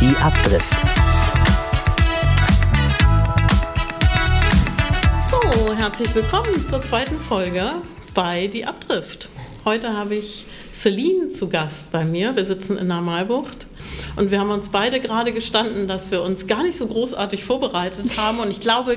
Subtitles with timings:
[0.00, 0.74] Die Abdrift.
[5.30, 7.72] So, herzlich willkommen zur zweiten Folge
[8.14, 9.28] bei Die Abdrift.
[9.66, 12.34] Heute habe ich Celine zu Gast bei mir.
[12.34, 13.66] Wir sitzen in der Malbucht
[14.16, 18.16] und wir haben uns beide gerade gestanden, dass wir uns gar nicht so großartig vorbereitet
[18.16, 18.96] haben und ich glaube,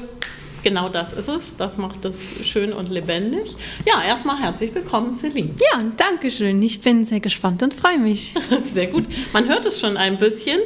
[0.63, 1.57] Genau das ist es.
[1.57, 3.53] Das macht es schön und lebendig.
[3.85, 5.49] Ja, erstmal herzlich willkommen, Celine.
[5.59, 6.61] Ja, danke schön.
[6.61, 8.33] Ich bin sehr gespannt und freue mich.
[8.73, 9.03] Sehr gut.
[9.33, 10.59] Man hört es schon ein bisschen.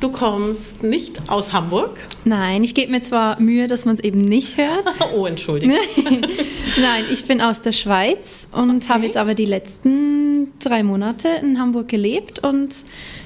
[0.00, 1.96] Du kommst nicht aus Hamburg.
[2.24, 4.84] Nein, ich gebe mir zwar Mühe, dass man es eben nicht hört.
[5.14, 5.74] Oh, entschuldige.
[6.80, 8.88] Nein, ich bin aus der Schweiz und okay.
[8.88, 12.74] habe jetzt aber die letzten drei Monate in Hamburg gelebt und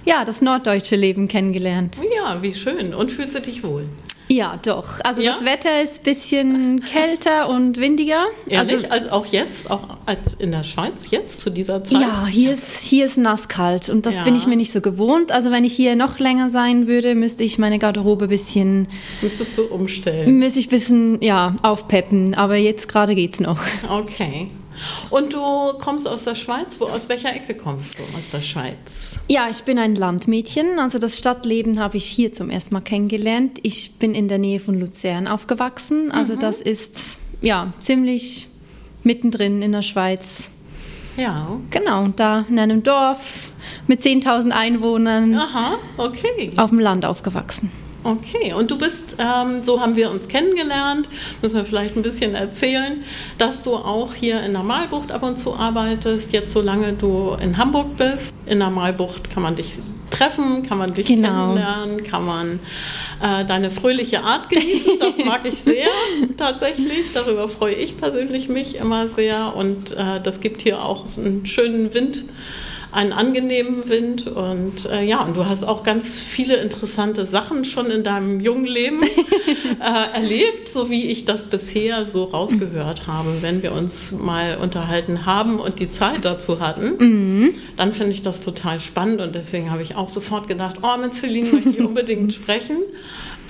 [0.05, 1.97] ja, das norddeutsche Leben kennengelernt.
[2.17, 2.92] Ja, wie schön.
[2.92, 3.87] Und fühlst du dich wohl?
[4.29, 5.01] Ja, doch.
[5.05, 5.33] Also ja?
[5.33, 8.27] das Wetter ist ein bisschen kälter und windiger.
[8.47, 8.91] Ehrlich?
[8.91, 12.01] Also, also auch jetzt, auch als in der Schweiz jetzt zu dieser Zeit?
[12.01, 14.25] Ja, hier ist, hier ist nasskalt und das ja.
[14.25, 15.33] bin ich mir nicht so gewohnt.
[15.33, 18.89] Also wenn ich hier noch länger sein würde, müsste ich meine Garderobe ein bisschen...
[19.23, 20.39] Müsstest du umstellen?
[20.39, 22.35] Müsste ich ein bisschen, ja, aufpeppen.
[22.35, 23.59] Aber jetzt gerade geht es noch.
[23.89, 24.48] Okay.
[25.11, 26.81] Und du kommst aus der Schweiz.
[26.81, 29.19] Wo, aus welcher Ecke kommst du aus der Schweiz?
[29.29, 30.79] Ja, ich bin ein Landmädchen.
[30.79, 33.59] Also das Stadtleben habe ich hier zum ersten Mal kennengelernt.
[33.62, 36.11] Ich bin in der Nähe von Luzern aufgewachsen.
[36.12, 36.39] Also mhm.
[36.41, 38.48] das ist ja ziemlich
[39.03, 40.51] mittendrin in der Schweiz.
[41.17, 41.59] Ja.
[41.70, 43.53] Genau, da in einem Dorf
[43.89, 45.35] mit 10.000 Einwohnern.
[45.35, 46.53] Aha, okay.
[46.57, 47.70] Auf dem Land aufgewachsen.
[48.09, 51.06] Okay, und du bist, ähm, so haben wir uns kennengelernt,
[51.42, 53.05] müssen wir vielleicht ein bisschen erzählen,
[53.37, 57.59] dass du auch hier in der Malbucht ab und zu arbeitest, jetzt solange du in
[57.59, 58.34] Hamburg bist.
[58.47, 59.75] In der Malbucht kann man dich
[60.09, 61.53] treffen, kann man dich genau.
[61.53, 62.61] kennenlernen, kann man
[63.23, 64.98] äh, deine fröhliche Art genießen.
[64.98, 65.89] Das mag ich sehr
[66.39, 67.12] tatsächlich.
[67.12, 69.55] Darüber freue ich persönlich mich immer sehr.
[69.55, 72.25] Und äh, das gibt hier auch einen schönen Wind
[72.91, 74.27] einen angenehmen Wind.
[74.27, 78.67] Und äh, ja, und du hast auch ganz viele interessante Sachen schon in deinem jungen
[78.67, 79.00] Leben
[79.80, 83.42] äh, erlebt, so wie ich das bisher so rausgehört habe.
[83.42, 87.55] Wenn wir uns mal unterhalten haben und die Zeit dazu hatten, mhm.
[87.77, 91.14] dann finde ich das total spannend und deswegen habe ich auch sofort gedacht, oh, mit
[91.14, 92.79] Celine möchte ich unbedingt sprechen.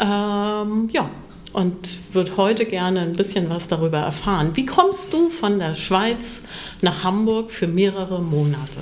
[0.01, 1.11] Ähm, ja,
[1.53, 4.51] und würde heute gerne ein bisschen was darüber erfahren.
[4.55, 6.43] Wie kommst du von der Schweiz
[6.83, 8.81] nach Hamburg für mehrere Monate?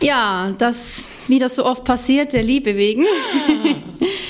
[0.00, 3.04] Ja, das, wie das so oft passiert, der Liebe wegen.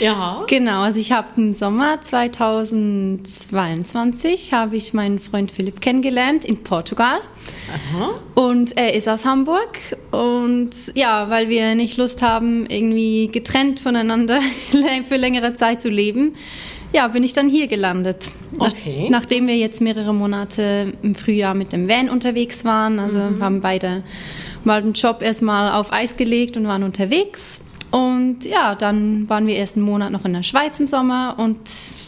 [0.00, 0.42] Ja.
[0.48, 7.20] genau, also ich habe im Sommer 2022 habe ich meinen Freund Philipp kennengelernt in Portugal.
[7.72, 8.20] Aha.
[8.34, 9.96] Und er ist aus Hamburg.
[10.10, 14.40] Und ja, weil wir nicht Lust haben, irgendwie getrennt voneinander
[15.08, 16.34] für längere Zeit zu leben,
[16.92, 18.30] ja, bin ich dann hier gelandet.
[18.56, 19.08] Okay.
[19.08, 23.42] Nach, nachdem wir jetzt mehrere Monate im Frühjahr mit dem Van unterwegs waren, also mhm.
[23.42, 24.04] haben beide
[24.64, 27.60] mal den Job erstmal auf Eis gelegt und waren unterwegs.
[27.94, 31.60] Und ja, dann waren wir erst einen Monat noch in der Schweiz im Sommer und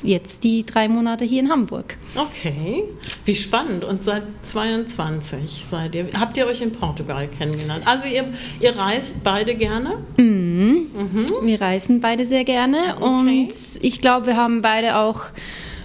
[0.02, 1.96] jetzt die drei Monate hier in Hamburg.
[2.16, 2.82] Okay,
[3.24, 3.84] wie spannend.
[3.84, 6.08] Und seit 22 seid ihr.
[6.18, 7.86] Habt ihr euch in Portugal kennengelernt?
[7.86, 8.24] Also ihr,
[8.60, 9.98] ihr reist beide gerne?
[10.16, 10.86] Mhm.
[10.92, 11.30] Mhm.
[11.42, 13.04] Wir reisen beide sehr gerne okay.
[13.04, 15.26] und ich glaube, wir haben beide auch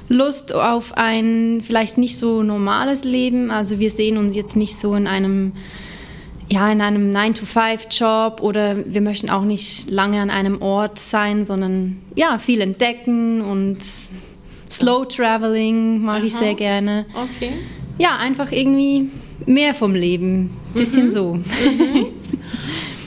[0.10, 3.52] Lust auf ein vielleicht nicht so normales Leben.
[3.52, 5.54] Also wir sehen uns jetzt nicht so in einem
[6.52, 12.02] ja, in einem 9-to-5-Job oder wir möchten auch nicht lange an einem Ort sein, sondern
[12.16, 13.78] ja, viel entdecken und
[14.70, 16.26] Slow Traveling mag Aha.
[16.26, 17.06] ich sehr gerne.
[17.14, 17.54] Okay.
[17.98, 19.10] Ja, einfach irgendwie
[19.46, 20.52] mehr vom Leben.
[20.74, 21.12] Bisschen mhm.
[21.12, 21.34] so.
[21.36, 22.06] Mhm.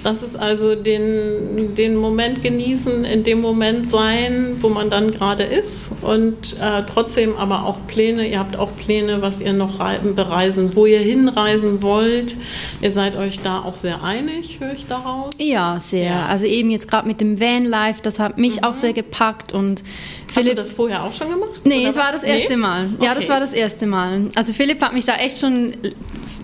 [0.05, 5.45] Das ist also den, den Moment genießen, in dem Moment sein, wo man dann gerade
[5.45, 9.79] ist und äh, trotzdem aber auch Pläne, ihr habt auch Pläne, was ihr noch
[10.15, 12.37] bereisen, wo ihr hinreisen wollt.
[12.83, 15.33] Ihr seid euch da auch sehr einig, höre ich daraus?
[15.39, 16.05] Ja, sehr.
[16.05, 16.27] Ja.
[16.27, 18.65] Also eben jetzt gerade mit dem Vanlife, das hat mich mhm.
[18.65, 19.83] auch sehr gepackt und
[20.27, 21.63] Philipp, Hast du das vorher auch schon gemacht?
[21.65, 22.57] Nee, es war das erste nee?
[22.59, 22.91] Mal.
[23.01, 23.21] Ja, okay.
[23.21, 24.29] das war das erste Mal.
[24.35, 25.73] Also Philipp hat mich da echt schon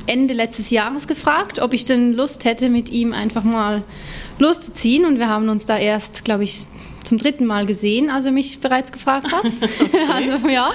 [0.06, 3.82] Ende letztes Jahres gefragt, ob ich denn Lust hätte, mit ihm einfach mal
[4.38, 5.04] loszuziehen.
[5.04, 6.66] Und wir haben uns da erst, glaube ich,
[7.04, 9.44] zum dritten Mal gesehen, als er mich bereits gefragt hat.
[10.14, 10.70] also ja.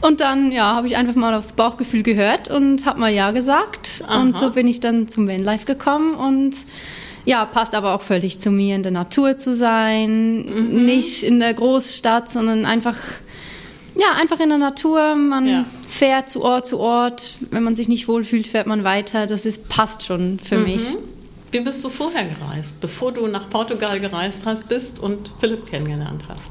[0.00, 4.02] Und dann ja, habe ich einfach mal aufs Bauchgefühl gehört und habe mal ja gesagt.
[4.06, 4.20] Aha.
[4.20, 6.54] Und so bin ich dann zum Vanlife gekommen und
[7.24, 10.84] ja, passt aber auch völlig zu mir, in der Natur zu sein, mhm.
[10.84, 12.98] nicht in der Großstadt, sondern einfach
[13.96, 15.14] ja, einfach in der Natur.
[15.14, 15.64] Man ja.
[15.88, 17.38] fährt zu Ort zu Ort.
[17.50, 19.26] Wenn man sich nicht wohlfühlt, fährt man weiter.
[19.26, 20.64] Das ist, passt schon für mhm.
[20.64, 20.96] mich.
[21.50, 26.22] Wie bist du vorher gereist, bevor du nach Portugal gereist hast, bist und Philipp kennengelernt
[26.26, 26.50] hast?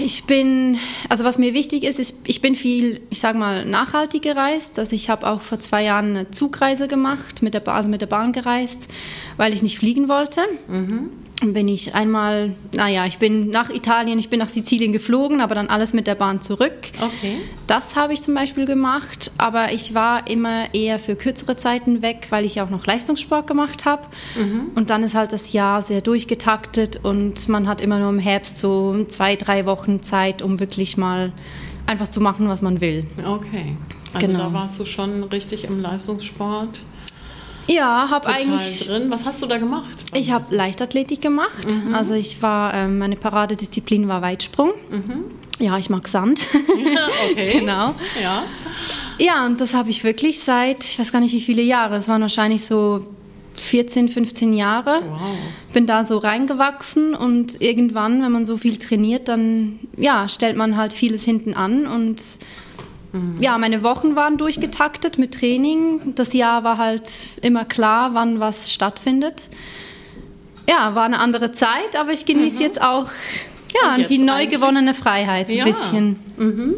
[0.00, 0.78] ich bin,
[1.08, 4.78] also was mir wichtig ist, ist, ich bin viel, ich sage mal, nachhaltig gereist.
[4.78, 8.06] Also ich habe auch vor zwei Jahren eine Zugreise gemacht, mit der, also mit der
[8.06, 8.88] Bahn gereist,
[9.36, 10.40] weil ich nicht fliegen wollte.
[10.68, 11.10] Mhm.
[11.42, 15.68] Bin ich einmal, naja, ich bin nach Italien, ich bin nach Sizilien geflogen, aber dann
[15.68, 16.72] alles mit der Bahn zurück.
[17.00, 17.36] Okay.
[17.66, 22.28] Das habe ich zum Beispiel gemacht, aber ich war immer eher für kürzere Zeiten weg,
[22.30, 24.02] weil ich auch noch Leistungssport gemacht habe.
[24.36, 24.70] Mhm.
[24.74, 28.58] Und dann ist halt das Jahr sehr durchgetaktet und man hat immer nur im Herbst
[28.58, 31.32] so zwei, drei Wochen Zeit, um wirklich mal
[31.86, 33.04] einfach zu machen, was man will.
[33.18, 33.76] Okay.
[34.14, 34.38] Also genau.
[34.38, 36.80] da warst du schon richtig im Leistungssport.
[37.66, 38.86] Ja, habe eigentlich.
[38.86, 39.10] drin.
[39.10, 40.04] Was hast du da gemacht?
[40.14, 41.66] Ich habe Leichtathletik gemacht.
[41.86, 41.94] Mhm.
[41.94, 44.72] Also ich war, ähm, meine Paradedisziplin war Weitsprung.
[44.90, 45.24] Mhm.
[45.60, 46.46] Ja, ich mag Sand.
[47.30, 47.60] okay.
[47.60, 47.94] genau.
[48.22, 48.44] Ja.
[49.18, 52.08] Ja, und das habe ich wirklich seit, ich weiß gar nicht wie viele Jahre, es
[52.08, 53.00] waren wahrscheinlich so
[53.54, 55.02] 14, 15 Jahre.
[55.08, 55.20] Wow.
[55.72, 60.76] Bin da so reingewachsen und irgendwann, wenn man so viel trainiert, dann ja, stellt man
[60.76, 62.20] halt vieles hinten an und
[63.38, 66.14] ja, meine Wochen waren durchgetaktet mit Training.
[66.14, 67.10] Das Jahr war halt
[67.42, 69.48] immer klar, wann was stattfindet.
[70.68, 72.62] Ja, war eine andere Zeit, aber ich genieße mhm.
[72.62, 73.10] jetzt auch
[73.74, 75.64] ja, jetzt die neu gewonnene Freiheit so ein ja.
[75.64, 76.16] bisschen.
[76.36, 76.74] Mhm.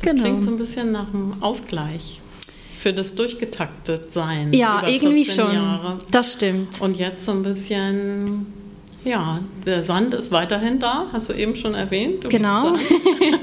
[0.00, 0.22] Das genau.
[0.22, 2.20] klingt so ein bisschen nach einem Ausgleich
[2.78, 4.52] für das durchgetaktet sein.
[4.54, 5.52] Ja, irgendwie schon.
[5.52, 5.98] Jahre.
[6.10, 6.80] Das stimmt.
[6.80, 8.46] Und jetzt so ein bisschen
[9.04, 12.28] ja, der Sand ist weiterhin da, hast du eben schon erwähnt.
[12.28, 12.74] genau.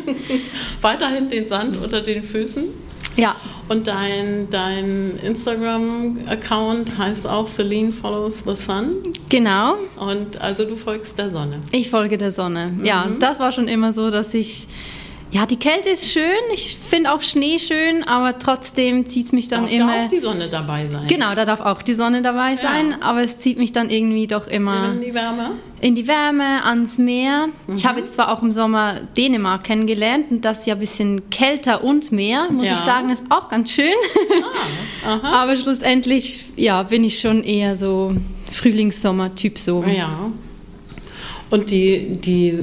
[0.82, 2.66] weiterhin den Sand unter den Füßen.
[3.16, 3.36] Ja.
[3.68, 8.92] Und dein, dein Instagram-Account heißt auch Celine Follows the Sun.
[9.30, 9.76] Genau.
[10.00, 11.60] Und also du folgst der Sonne.
[11.72, 12.68] Ich folge der Sonne.
[12.68, 12.86] Mhm.
[12.86, 14.68] Ja, das war schon immer so, dass ich
[15.32, 16.24] ja, die Kälte ist schön.
[16.54, 19.94] Ich finde auch Schnee schön, aber trotzdem zieht es mich dann darf immer.
[19.94, 21.08] Da auch die Sonne dabei sein.
[21.08, 22.98] Genau, da darf auch die Sonne dabei sein, ja.
[23.02, 24.94] aber es zieht mich dann irgendwie doch immer.
[24.94, 25.52] In die Wärme?
[25.82, 27.48] In die Wärme, ans Meer.
[27.68, 27.76] Mhm.
[27.76, 31.30] Ich habe jetzt zwar auch im Sommer Dänemark kennengelernt und das ist ja ein bisschen
[31.30, 32.72] kälter und Meer, muss ja.
[32.72, 33.94] ich sagen, ist auch ganz schön.
[35.06, 38.14] Ah, aber schlussendlich, ja, bin ich schon eher so
[38.50, 39.84] Frühlings-Sommer-Typ so.
[39.84, 40.32] Ja.
[41.50, 42.60] Und die, die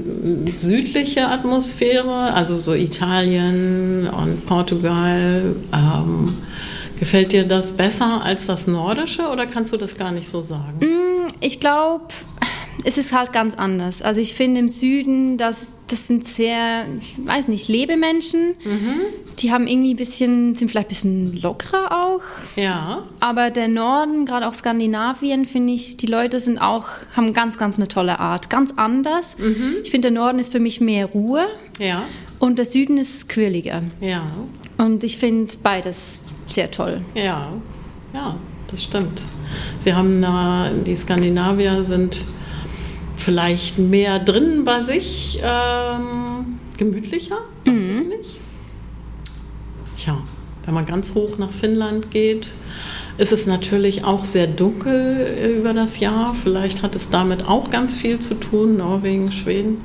[0.57, 6.35] südliche Atmosphäre, also so Italien und Portugal, ähm,
[6.99, 10.79] gefällt dir das besser als das nordische oder kannst du das gar nicht so sagen?
[10.81, 12.05] Mm, ich glaube,
[12.82, 14.03] es ist halt ganz anders.
[14.03, 18.55] Also ich finde im Süden, das, das sind sehr, ich weiß nicht, Lebemenschen.
[18.65, 19.00] Mhm.
[19.38, 22.23] Die haben irgendwie ein bisschen, sind vielleicht ein bisschen lockerer auch.
[22.56, 23.06] Ja.
[23.21, 26.87] Aber der Norden, gerade auch Skandinavien, finde ich, die Leute sind auch,
[27.17, 28.50] haben ganz, ganz eine tolle Art.
[28.50, 29.37] Ganz anders.
[29.38, 29.77] Mhm.
[29.82, 31.47] Ich finde, der Norden ist für mich mehr Ruhe.
[31.79, 32.03] Ja.
[32.38, 33.82] Und der Süden ist quirliger.
[34.00, 34.25] Ja.
[34.79, 37.00] Und ich finde beides sehr toll.
[37.15, 37.53] Ja.
[38.12, 38.37] Ja,
[38.70, 39.23] das stimmt.
[39.81, 40.25] Sie haben,
[40.85, 42.25] die Skandinavier sind
[43.25, 48.03] vielleicht mehr drin bei sich, ähm, gemütlicher, weiß mhm.
[48.03, 48.41] ich nicht.
[49.97, 50.19] Tja,
[50.65, 52.53] wenn man ganz hoch nach Finnland geht,
[53.17, 56.35] ist es natürlich auch sehr dunkel über das Jahr.
[56.35, 59.82] Vielleicht hat es damit auch ganz viel zu tun, Norwegen, Schweden,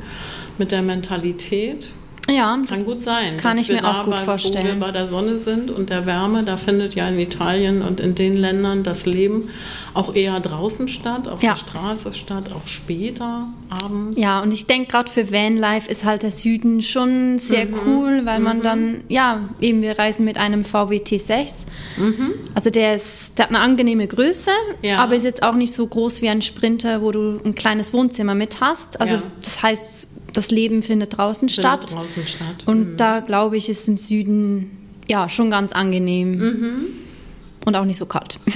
[0.57, 1.91] mit der Mentalität.
[2.29, 3.37] Ja, kann gut sein.
[3.37, 4.63] Kann ich mir auch gut bei, vorstellen.
[4.63, 7.99] Wo wir bei der Sonne sind und der Wärme, da findet ja in Italien und
[7.99, 9.49] in den Ländern das Leben
[9.93, 11.51] auch eher draußen statt, auf ja.
[11.51, 14.19] der Straße statt, auch später, abends.
[14.19, 17.75] Ja, und ich denke gerade für Vanlife ist halt der Süden schon sehr mhm.
[17.85, 18.45] cool, weil mhm.
[18.45, 21.65] man dann, ja, eben wir reisen mit einem VW T6.
[21.97, 22.33] Mhm.
[22.53, 24.99] Also der, ist, der hat eine angenehme Größe, ja.
[24.99, 28.35] aber ist jetzt auch nicht so groß wie ein Sprinter, wo du ein kleines Wohnzimmer
[28.35, 29.01] mit hast.
[29.01, 29.23] Also ja.
[29.41, 31.93] das heißt, das Leben findet draußen findet statt.
[31.93, 32.63] Draußen statt.
[32.65, 32.97] Und mhm.
[32.97, 36.37] da glaube ich, ist im Süden ja schon ganz angenehm.
[36.37, 36.85] Mhm.
[37.65, 38.39] Und auch nicht so kalt.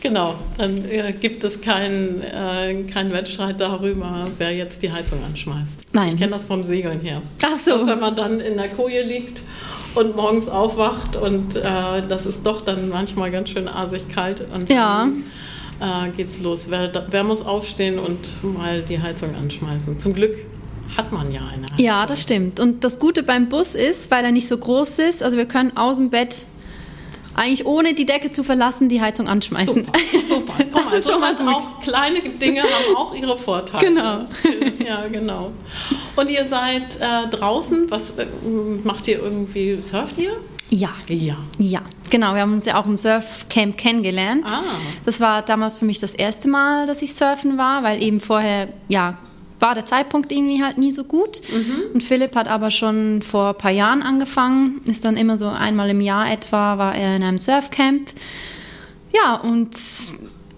[0.00, 5.94] genau, dann äh, gibt es keinen äh, kein Wettstreit darüber, wer jetzt die Heizung anschmeißt.
[5.94, 6.08] Nein.
[6.08, 7.22] Ich kenne das vom Segeln her.
[7.42, 7.70] Ach so.
[7.70, 9.42] Dass wenn man dann in der Koje liegt
[9.94, 11.62] und morgens aufwacht und äh,
[12.08, 14.44] das ist doch dann manchmal ganz schön asig kalt.
[14.52, 15.04] Und ja.
[15.04, 15.22] Dann,
[15.82, 16.70] äh, geht's los.
[16.70, 19.98] Wer, wer muss aufstehen und mal die Heizung anschmeißen?
[19.98, 20.36] Zum Glück
[20.96, 21.62] hat man ja eine.
[21.62, 21.78] Heizung.
[21.78, 22.60] Ja, das stimmt.
[22.60, 25.76] Und das Gute beim Bus ist, weil er nicht so groß ist, also wir können
[25.76, 26.46] aus dem Bett
[27.34, 29.86] eigentlich ohne die Decke zu verlassen die Heizung anschmeißen.
[29.86, 29.98] Super,
[30.28, 30.64] super.
[30.72, 31.48] das ist also schon mal gut.
[31.48, 33.86] Auch kleine Dinge haben auch ihre Vorteile.
[33.86, 34.20] Genau.
[34.86, 35.52] Ja, genau.
[36.16, 37.90] Und ihr seid äh, draußen.
[37.90, 38.26] Was äh,
[38.84, 39.80] macht ihr irgendwie?
[39.80, 40.32] Surft ihr?
[40.72, 40.90] Ja.
[41.08, 41.36] Ja.
[41.58, 41.82] Ja.
[42.08, 44.46] Genau, wir haben uns ja auch im Surfcamp kennengelernt.
[44.46, 44.62] Ah.
[45.04, 48.68] Das war damals für mich das erste Mal, dass ich surfen war, weil eben vorher,
[48.88, 49.18] ja,
[49.60, 51.42] war der Zeitpunkt irgendwie halt nie so gut.
[51.52, 51.94] Mhm.
[51.94, 55.90] Und Philipp hat aber schon vor ein paar Jahren angefangen, ist dann immer so einmal
[55.90, 58.10] im Jahr etwa, war er in einem Surfcamp.
[59.12, 59.76] Ja, und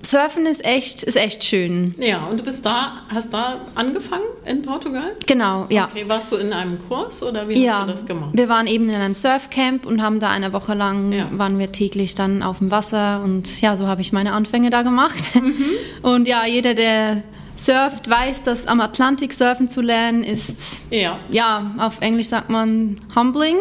[0.05, 1.95] Surfen ist echt, ist echt schön.
[1.99, 5.13] Ja, und du bist da, hast da angefangen in Portugal?
[5.27, 5.89] Genau, ja.
[5.91, 8.31] Okay, warst du in einem Kurs oder wie ja, hast du das gemacht?
[8.35, 11.29] Wir waren eben in einem Surfcamp und haben da eine Woche lang, Ja.
[11.33, 14.83] waren wir täglich dann auf dem Wasser und ja, so habe ich meine Anfänge da
[14.83, 15.35] gemacht.
[15.35, 15.55] Mhm.
[16.03, 17.23] Und ja, jeder, der
[17.57, 21.19] surft, weiß, dass am Atlantik surfen zu lernen ist Ja.
[21.31, 23.57] ja, auf Englisch sagt man humbling,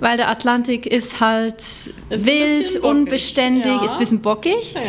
[0.00, 1.62] weil der Atlantik ist halt
[2.08, 2.14] Mhm.
[2.14, 3.84] ein wild, unbeständig, Ja.
[3.84, 4.74] ist ein bisschen bockig.
[4.74, 4.80] Ja,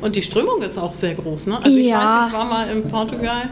[0.00, 1.46] und die Strömung ist auch sehr groß.
[1.48, 1.56] Ne?
[1.56, 1.98] Also ich Ja.
[2.22, 3.48] weiß, ich war mal in Portugal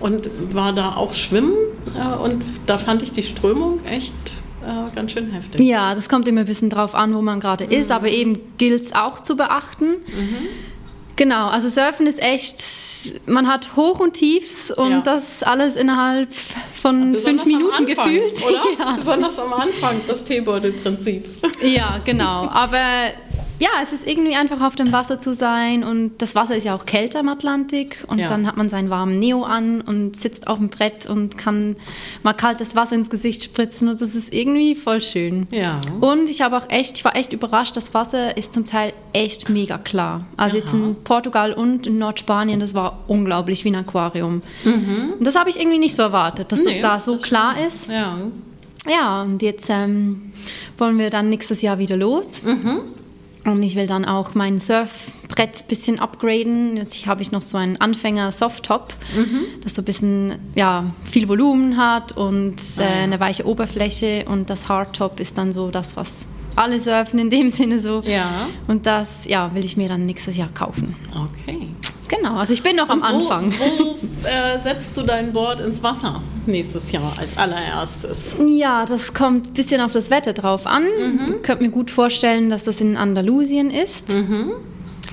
[0.00, 1.54] und war da auch schwimmen
[1.98, 4.14] äh, und da fand ich die Strömung echt
[4.62, 5.60] äh, ganz schön heftig.
[5.60, 8.80] Ja, das kommt immer ein bisschen drauf an, wo man gerade ist, aber eben gilt
[8.80, 9.96] es auch zu beachten.
[11.16, 12.62] Genau, also Surfen ist echt,
[13.26, 15.00] man hat Hoch und Tiefs und Ja.
[15.00, 18.44] das alles innerhalb von Besonders fünf Minuten Anfang, gefühlt.
[18.44, 18.62] Oder?
[18.84, 18.96] Ja.
[18.96, 21.28] Besonders am Anfang, das Teebeutelprinzip.
[21.62, 22.48] Ja, genau.
[22.48, 22.78] Aber
[23.60, 26.74] ja, es ist irgendwie einfach auf dem Wasser zu sein und das Wasser ist ja
[26.74, 28.26] auch kälter im Atlantik und Ja.
[28.26, 31.76] dann hat man seinen warmen Neo an und sitzt auf dem Brett und kann
[32.22, 35.46] mal kaltes Wasser ins Gesicht spritzen und das ist irgendwie voll schön.
[35.50, 35.80] Ja.
[36.00, 39.48] Und ich habe auch echt, ich war echt überrascht, das Wasser ist zum Teil echt
[39.48, 40.26] mega klar.
[40.36, 44.42] Also jetzt in Portugal und in Nordspanien, das war unglaublich wie ein Aquarium.
[44.64, 46.64] Und das habe ich irgendwie nicht so erwartet, dass Mhm.
[46.66, 47.88] Nee, das da so das klar ist.
[47.88, 48.16] Ja.
[48.90, 50.32] Ja, und jetzt ähm,
[50.76, 52.42] wollen wir dann nächstes Jahr wieder los.
[53.44, 56.76] Und ich will dann auch mein Surfbrett ein bisschen upgraden.
[56.76, 58.94] Jetzt habe ich noch so einen Anfänger-Softtop,
[59.62, 64.24] das so ein bisschen ja, viel Volumen hat und äh, eine weiche Oberfläche.
[64.26, 68.02] Und das Hardtop ist dann so das, was alle surfen in dem Sinne so.
[68.02, 68.48] Ja.
[68.66, 70.94] Und das ja, will ich mir dann nächstes Jahr kaufen.
[71.10, 71.68] Okay.
[72.16, 73.52] Genau, also ich bin noch am Und Anfang.
[73.52, 78.36] Wo, wo äh, setzt du dein Board ins Wasser nächstes Jahr als allererstes?
[78.46, 80.84] Ja, das kommt ein bisschen auf das Wetter drauf an.
[81.28, 84.12] Ich könnte mir gut vorstellen, dass das in Andalusien ist.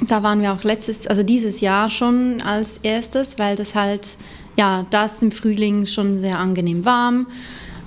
[0.07, 4.17] Da waren wir auch letztes, also dieses Jahr schon als erstes, weil das halt,
[4.57, 7.27] ja, da ist im Frühling schon sehr angenehm warm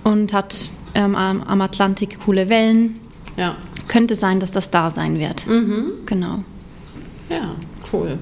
[0.04, 3.00] und hat ähm, am Atlantik coole Wellen.
[3.36, 3.56] Ja.
[3.88, 5.46] Könnte sein, dass das da sein wird.
[6.06, 6.42] Genau.
[7.28, 7.54] Ja,
[7.92, 8.18] cool.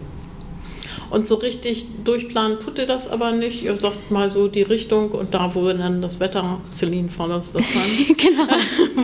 [1.12, 3.62] Und so richtig durchplanen tut ihr das aber nicht.
[3.64, 7.62] Ihr sagt mal so die Richtung und da, wo dann das Wetter, Celine follows das
[7.74, 8.46] dann, genau.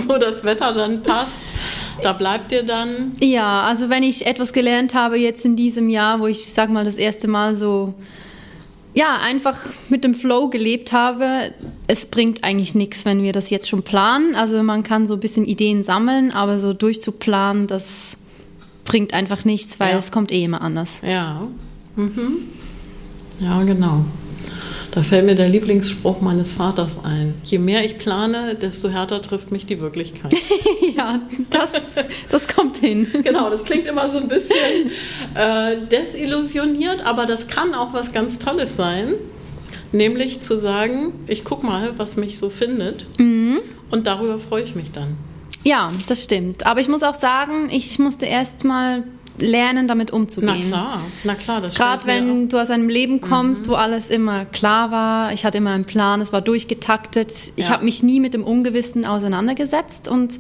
[0.09, 1.43] wo das Wetter dann passt,
[2.03, 3.13] da bleibt ihr dann.
[3.21, 6.87] Ja, also wenn ich etwas gelernt habe jetzt in diesem Jahr, wo ich sag mal
[6.87, 7.93] das erste Mal so
[8.95, 9.59] ja, einfach
[9.91, 11.53] mit dem Flow gelebt habe,
[11.89, 14.35] es bringt eigentlich nichts, wenn wir das jetzt schon planen.
[14.35, 18.17] Also man kann so ein bisschen Ideen sammeln, aber so durchzuplanen, das
[18.87, 19.99] bringt einfach nichts, weil Ja.
[19.99, 21.03] es kommt eh immer anders.
[21.07, 21.47] Ja.
[21.99, 22.49] Mhm.
[23.41, 24.05] Ja, genau.
[24.93, 27.35] Da fällt mir der Lieblingsspruch meines Vaters ein.
[27.45, 30.33] Je mehr ich plane, desto härter trifft mich die Wirklichkeit.
[30.97, 31.97] ja, das,
[32.31, 33.07] das kommt hin.
[33.23, 34.91] Genau, das klingt immer so ein bisschen
[35.35, 39.15] äh, desillusioniert, aber das kann auch was ganz Tolles sein.
[39.93, 43.07] Nämlich zu sagen, ich guck mal, was mich so findet.
[43.91, 45.17] Und darüber freue ich mich dann.
[45.65, 46.67] Ja, das stimmt.
[46.67, 49.03] Aber ich muss auch sagen, ich musste erst mal
[49.39, 50.69] lernen, damit Na umzugehen.
[50.69, 54.91] klar, na klar, das Gerade wenn du aus einem Leben kommst, wo alles immer klar
[54.91, 57.71] war, ich hatte immer einen Plan, es war durchgetaktet, ich Ja.
[57.75, 60.39] habe mich nie mit dem Ungewissen auseinandergesetzt und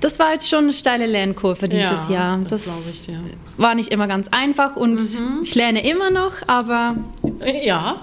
[0.00, 2.38] das war jetzt schon eine steile Lernkurve dieses Ja, Jahr.
[2.48, 3.20] das Das, ich dir.
[3.56, 5.00] war nicht immer ganz einfach und
[5.42, 6.96] ich lerne immer noch, aber
[7.64, 7.96] Ja,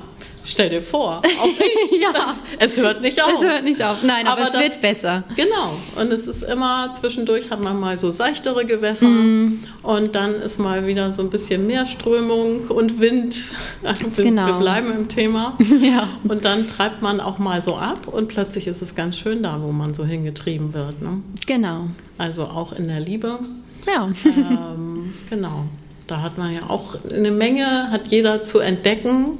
[0.43, 1.21] stell dir vor.
[1.41, 1.45] Auch
[1.91, 2.01] ich.
[2.01, 2.11] Ja.
[2.13, 3.33] das, es hört nicht auf.
[3.35, 4.03] es hört nicht auf.
[4.03, 5.23] Nein, aber, Aber es das- wird besser.
[5.35, 5.73] Genau.
[6.01, 9.63] Und es ist immer, zwischendurch hat man mal so seichtere Gewässer Mhm.
[9.83, 13.35] und dann ist mal wieder so ein bisschen mehr Strömung und Wind.
[14.15, 14.47] Wir, Genau.
[14.47, 15.57] wir bleiben im Thema.
[15.81, 16.09] Ja.
[16.23, 19.59] Und dann treibt man auch mal so ab und plötzlich ist es ganz schön da,
[19.61, 21.01] wo man so hingetrieben wird.
[21.01, 21.21] Ne?
[21.47, 21.87] Genau.
[22.17, 23.39] Also auch in der Liebe.
[23.87, 24.09] Ja.
[24.25, 25.65] ähm, genau.
[26.11, 29.37] Da hat man ja auch eine Menge, hat jeder zu entdecken.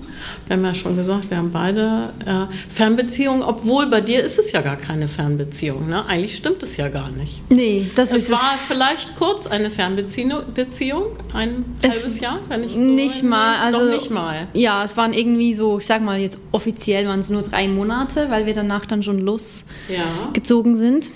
[0.48, 4.54] Wir haben ja schon gesagt, wir haben beide äh, Fernbeziehungen, obwohl bei dir ist es
[4.54, 5.90] ja gar keine Fernbeziehung.
[5.90, 6.06] Ne?
[6.08, 7.42] Eigentlich stimmt es ja gar nicht.
[7.52, 8.74] Nee, das Es ist war es.
[8.74, 13.86] vielleicht kurz eine Fernbeziehung, Beziehung, ein Es- halbes Jahr, wenn ich Nicht mal, also noch
[13.94, 14.48] nicht mal.
[14.54, 18.28] Ja, es waren irgendwie so, ich sag mal jetzt offiziell waren es nur drei Monate,
[18.30, 20.80] weil wir danach dann schon losgezogen Ja.
[20.80, 21.08] sind.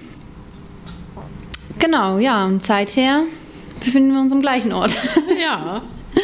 [1.80, 3.24] Genau, ja, und seither
[3.86, 4.96] befinden wir uns am gleichen Ort.
[5.42, 5.82] Ja,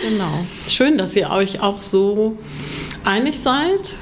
[0.10, 0.46] genau.
[0.68, 2.38] Schön, dass ihr euch auch so
[3.04, 3.96] einig seid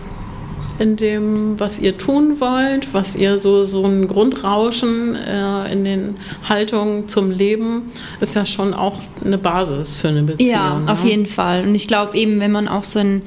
[0.79, 6.15] in dem, was ihr tun wollt, was ihr so, so ein Grundrauschen äh, in den
[6.47, 10.51] Haltungen zum Leben ist ja schon auch eine Basis für eine Beziehung.
[10.51, 11.09] ja, auf ne?
[11.09, 11.63] jeden Fall.
[11.63, 13.21] Und ich glaube eben, wenn man auch so ein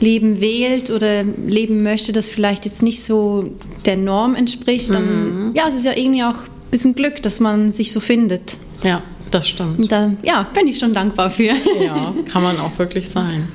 [0.00, 3.44] Leben wählt oder leben möchte, das vielleicht jetzt nicht so
[3.84, 7.72] der Norm entspricht, dann ja, es ist ja irgendwie auch ein bisschen Glück, dass man
[7.72, 8.56] sich so findet.
[8.82, 9.02] Ja,
[9.36, 9.92] Das stimmt.
[9.92, 11.52] Da, ja, bin ich schon dankbar für.
[11.78, 13.48] Ja, kann man auch wirklich sein.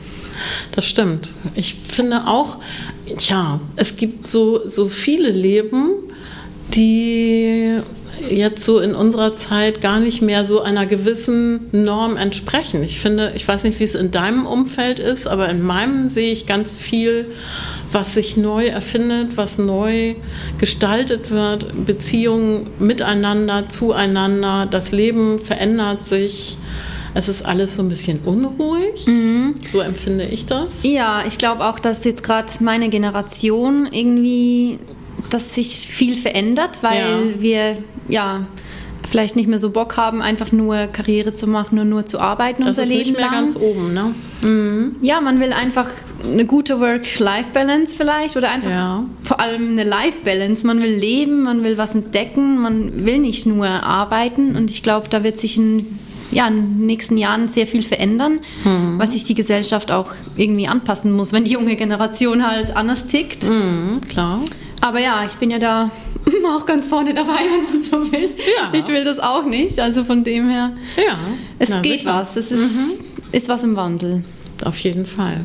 [0.74, 1.30] Das stimmt.
[1.56, 2.58] Ich finde auch,
[3.18, 5.94] tja, es gibt so, so viele Leben,
[6.76, 7.80] die
[8.30, 12.84] jetzt so in unserer Zeit gar nicht mehr so einer gewissen Norm entsprechen.
[12.84, 16.32] Ich finde, ich weiß nicht, wie es in deinem Umfeld ist, aber in meinem sehe
[16.32, 17.26] ich ganz viel,
[17.92, 20.16] was sich neu erfindet, was neu
[20.58, 26.58] gestaltet wird, Beziehungen miteinander, zueinander, das Leben verändert sich.
[27.14, 29.06] Es ist alles so ein bisschen unruhig.
[29.06, 29.56] Mhm.
[29.70, 30.84] So empfinde ich das.
[30.84, 34.80] Ja, ich glaube auch, dass jetzt gerade meine Generation irgendwie,
[35.30, 37.42] dass sich viel verändert, weil ja.
[37.42, 38.46] wir ja
[39.08, 42.62] vielleicht nicht mehr so Bock haben, einfach nur Karriere zu machen und nur zu arbeiten
[42.62, 43.32] das unser ist Leben nicht mehr lang.
[43.32, 44.16] ganz oben, ne?
[44.44, 44.96] Mhm.
[45.02, 45.88] Ja, man will einfach
[46.26, 49.04] eine gute Work-Life-Balance vielleicht oder einfach ja.
[49.22, 50.66] vor allem eine Life-Balance.
[50.68, 55.08] Man will leben, man will was entdecken, man will nicht nur arbeiten und ich glaube,
[55.10, 56.00] da wird sich in,
[56.32, 58.98] ja, in den nächsten Jahren sehr viel verändern, mhm.
[58.98, 63.50] was sich die Gesellschaft auch irgendwie anpassen muss, wenn die junge Generation halt anders tickt.
[63.50, 64.42] Mhm, klar.
[64.82, 65.92] Aber ja, ich bin ja da
[66.48, 68.30] auch ganz vorne dabei, wenn man so will.
[68.60, 68.72] Ja.
[68.74, 69.80] Ich will das auch nicht.
[69.80, 71.18] Also von dem her, ja.
[71.60, 72.14] es Na, geht sicher.
[72.14, 72.36] was.
[72.36, 73.06] Es ist, mhm.
[73.32, 74.24] ist was im Wandel.
[74.64, 75.42] Auf jeden Fall.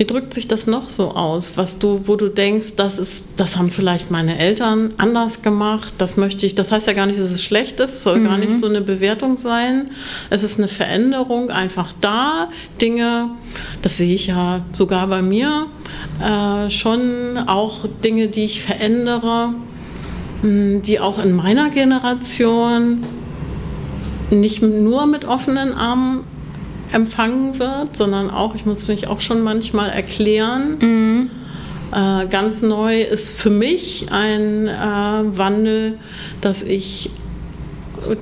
[0.00, 3.58] Wie drückt sich das noch so aus, was du, wo du denkst, das ist, das
[3.58, 7.30] haben vielleicht meine Eltern anders gemacht, das möchte ich, das heißt ja gar nicht, dass
[7.30, 8.24] es schlecht ist, soll mhm.
[8.24, 9.90] gar nicht so eine Bewertung sein.
[10.30, 12.48] Es ist eine Veränderung einfach da,
[12.80, 13.28] Dinge,
[13.82, 15.66] das sehe ich ja sogar bei mir,
[16.18, 19.52] äh, schon auch Dinge, die ich verändere,
[20.40, 23.00] hm, die auch in meiner Generation
[24.30, 26.24] nicht nur mit offenen Armen
[26.92, 30.78] empfangen wird, sondern auch, ich muss mich auch schon manchmal erklären.
[30.80, 31.30] Mhm.
[31.92, 35.98] Äh, ganz neu ist für mich ein äh, Wandel,
[36.40, 37.10] dass ich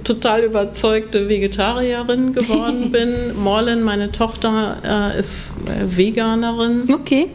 [0.04, 3.36] total überzeugte Vegetarierin geworden bin.
[3.36, 6.92] Morlin, meine Tochter, äh, ist äh, Veganerin.
[6.92, 7.30] Okay.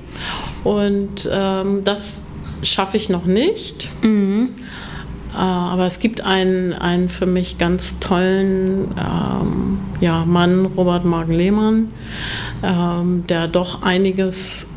[0.64, 2.22] Und ähm, das
[2.64, 3.90] schaffe ich noch nicht.
[4.02, 4.50] Mhm.
[5.34, 11.92] Äh, aber es gibt einen, einen für mich ganz tollen ähm, ja, Mann, Robert Magen-Lehmann,
[12.64, 14.68] ähm, der doch einiges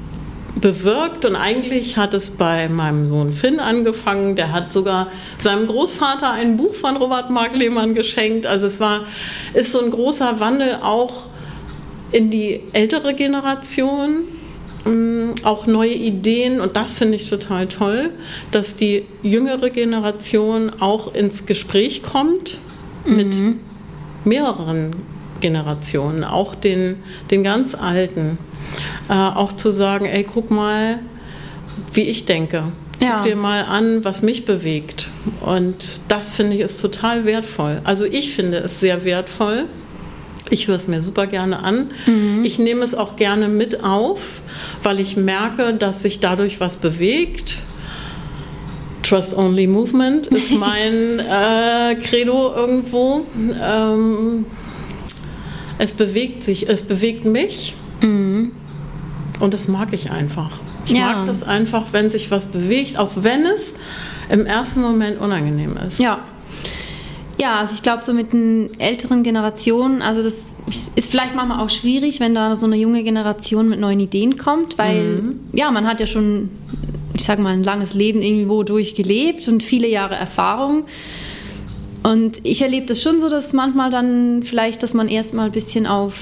[0.58, 4.36] bewirkt und eigentlich hat es bei meinem Sohn Finn angefangen.
[4.36, 8.46] Der hat sogar seinem Großvater ein Buch von Robert Mark Lehmann geschenkt.
[8.46, 9.02] Also es war,
[9.52, 11.28] ist so ein großer Wandel auch
[12.10, 14.22] in die ältere Generation
[15.42, 18.10] Auch neue Ideen und das finde ich total toll,
[18.50, 22.58] dass die jüngere Generation auch ins Gespräch kommt
[23.04, 23.16] mhm.
[23.16, 23.36] mit
[24.24, 24.96] mehreren
[25.40, 26.96] Generationen, auch den,
[27.30, 28.38] den ganz Alten.
[29.08, 30.98] Äh, auch zu sagen, ey, guck mal,
[31.92, 32.64] wie ich denke.
[33.00, 33.16] Ja.
[33.16, 35.10] Guck dir mal an, was mich bewegt.
[35.40, 37.80] Und das finde ich ist total wertvoll.
[37.84, 39.66] Also ich finde es sehr wertvoll.
[40.50, 41.88] Ich höre es mir super gerne an.
[42.06, 42.44] Mhm.
[42.44, 44.40] Ich nehme es auch gerne mit auf,
[44.82, 47.62] weil ich merke, dass sich dadurch was bewegt.
[49.02, 53.26] Trust Only Movement ist mein äh, Credo irgendwo.
[53.62, 54.46] Ähm,
[55.78, 58.52] es bewegt sich, es bewegt mich mhm.
[59.40, 60.50] und das mag ich einfach.
[60.86, 61.12] Ich ja.
[61.12, 63.74] mag das einfach, wenn sich was bewegt, auch wenn es
[64.28, 65.98] im ersten Moment unangenehm ist.
[65.98, 66.24] Ja,
[67.38, 70.56] ja, also ich glaube, so mit den älteren Generationen, also das
[70.96, 74.78] ist vielleicht manchmal auch schwierig, wenn da so eine junge Generation mit neuen Ideen kommt,
[74.78, 75.40] weil mhm.
[75.52, 76.48] ja, man hat ja schon,
[77.14, 80.84] ich sage mal, ein langes Leben irgendwo durchgelebt und viele Jahre Erfahrung.
[82.02, 85.86] Und ich erlebe das schon so, dass manchmal dann vielleicht, dass man erstmal ein bisschen
[85.86, 86.14] auf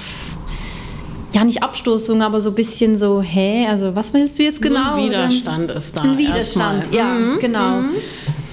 [1.35, 4.91] ja nicht Abstoßung, aber so ein bisschen so, hä, also was willst du jetzt genau?
[4.91, 6.03] So ein Widerstand ist da.
[6.03, 7.39] Ein Widerstand, ja, mhm.
[7.39, 7.81] genau.
[7.81, 7.89] Mhm.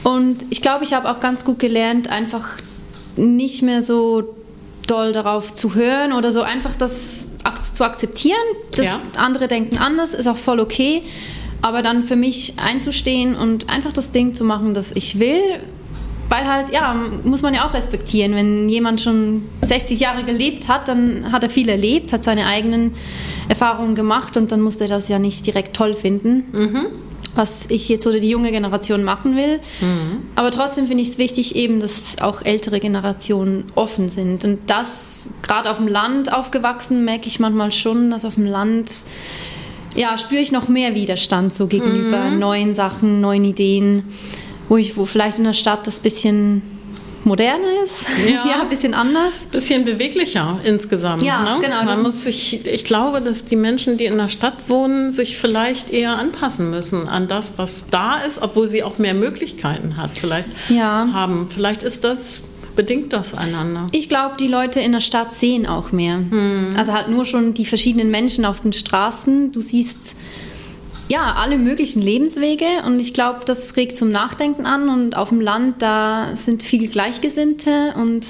[0.04, 2.58] Und ich glaube, ich habe auch ganz gut gelernt, einfach
[3.16, 4.34] nicht mehr so
[4.86, 7.28] doll darauf zu hören oder so einfach das
[7.74, 8.36] zu akzeptieren.
[8.74, 9.00] dass ja.
[9.16, 11.02] andere denken anders, ist auch voll okay.
[11.62, 15.40] Aber dann für mich einzustehen und einfach das Ding zu machen, das ich will,
[16.28, 18.34] weil halt, ja, muss man ja auch respektieren.
[18.34, 22.92] Wenn jemand schon 60 Jahre gelebt hat, dann hat er viel erlebt, hat seine eigenen
[23.48, 26.44] Erfahrungen gemacht und dann muss er das ja nicht direkt toll finden.
[26.52, 26.86] Mhm
[27.34, 29.58] was ich jetzt oder die junge Generation machen will.
[29.80, 30.22] Mhm.
[30.36, 34.44] Aber trotzdem finde ich es wichtig, eben, dass auch ältere Generationen offen sind.
[34.44, 38.90] Und das, gerade auf dem Land aufgewachsen, merke ich manchmal schon, dass auf dem Land,
[39.94, 42.38] ja, spüre ich noch mehr Widerstand so gegenüber mhm.
[42.38, 44.04] neuen Sachen, neuen Ideen,
[44.68, 46.62] wo ich, wo vielleicht in der Stadt das bisschen
[47.24, 49.42] moderner ist, ja, ja ein bisschen anders.
[49.42, 51.22] Ein bisschen beweglicher insgesamt.
[51.22, 51.61] Ja, ne?
[51.61, 51.85] genau.
[51.85, 55.90] Man muss sich, ich glaube, dass die Menschen, die in der Stadt wohnen, sich vielleicht
[55.90, 60.48] eher anpassen müssen an das, was da ist, obwohl sie auch mehr Möglichkeiten hat, vielleicht
[60.68, 61.08] ja.
[61.12, 61.48] haben.
[61.50, 62.40] Vielleicht ist das
[62.74, 63.87] bedingt das einander?
[63.92, 66.16] Ich glaube, die Leute in der Stadt sehen auch mehr.
[66.16, 66.74] Hm.
[66.76, 69.52] Also halt nur schon die verschiedenen Menschen auf den Straßen.
[69.52, 70.14] Du siehst
[71.12, 74.88] ja alle möglichen Lebenswege und ich glaube, das regt zum Nachdenken an.
[74.88, 78.27] Und auf dem Land, da sind viele Gleichgesinnte und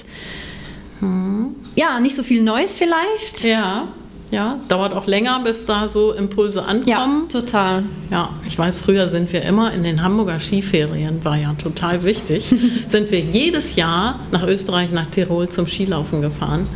[0.99, 1.55] hm.
[1.77, 3.45] ja, nicht so viel Neues vielleicht.
[3.45, 3.89] Ja.
[4.33, 6.87] Ja, es dauert auch länger, bis da so Impulse ankommen.
[6.87, 7.85] Ja, total.
[8.11, 12.47] Ja, ich weiß, früher sind wir immer in den Hamburger Skiferien, war ja total wichtig,
[12.89, 16.67] sind wir jedes Jahr nach Österreich, nach Tirol zum Skilaufen gefahren.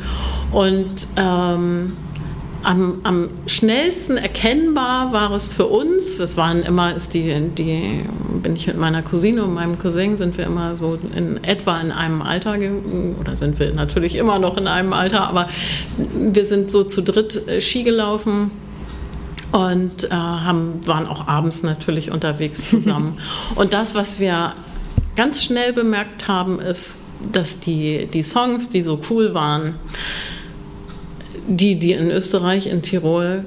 [0.52, 1.94] Und ähm,
[2.66, 8.04] am, am, schnellsten erkennbar war es für uns, das waren immer, ist die, die,
[8.42, 11.92] bin ich mit meiner Cousine und meinem Cousin, sind wir immer so in etwa in
[11.92, 12.56] einem Alter,
[13.20, 15.48] oder sind wir natürlich immer noch in einem Alter, aber
[15.96, 18.50] wir sind so zu dritt äh, Ski gelaufen
[19.52, 23.18] und äh, haben, waren auch abends natürlich unterwegs zusammen.
[23.54, 24.54] und das, was wir
[25.14, 26.98] ganz schnell bemerkt haben, ist,
[27.32, 29.76] dass die, die Songs, die so cool waren,
[31.46, 33.44] die, die in Österreich, in Tirol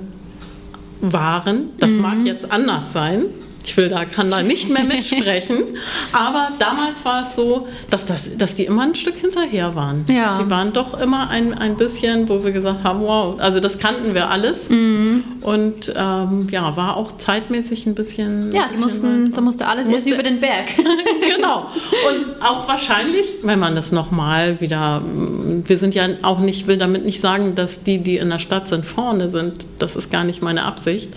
[1.01, 1.69] waren.
[1.77, 2.01] Das mhm.
[2.01, 3.25] mag jetzt anders sein.
[3.69, 5.63] Ich will da, kann da nicht mehr mitsprechen.
[6.11, 10.05] Aber damals war es so, dass, das, dass die immer ein Stück hinterher waren.
[10.09, 10.41] Ja.
[10.43, 14.15] Sie waren doch immer ein, ein bisschen, wo wir gesagt haben, wow, also das kannten
[14.15, 14.71] wir alles.
[14.71, 15.23] Mhm.
[15.41, 18.51] Und ähm, ja, war auch zeitmäßig ein bisschen.
[18.51, 20.69] Ja, die bisschen mussten, da musste alles musste, erst über den Berg.
[21.35, 21.67] genau.
[22.09, 27.05] Und auch wahrscheinlich, wenn man das nochmal wieder, wir sind ja auch nicht, will damit
[27.05, 29.67] nicht sagen, dass die, die in der Stadt sind, vorne sind.
[29.77, 31.11] Das ist gar nicht meine Absicht.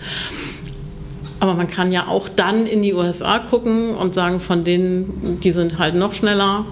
[1.43, 5.51] Aber man kann ja auch dann in die USA gucken und sagen, von denen, die
[5.51, 6.63] sind halt noch schneller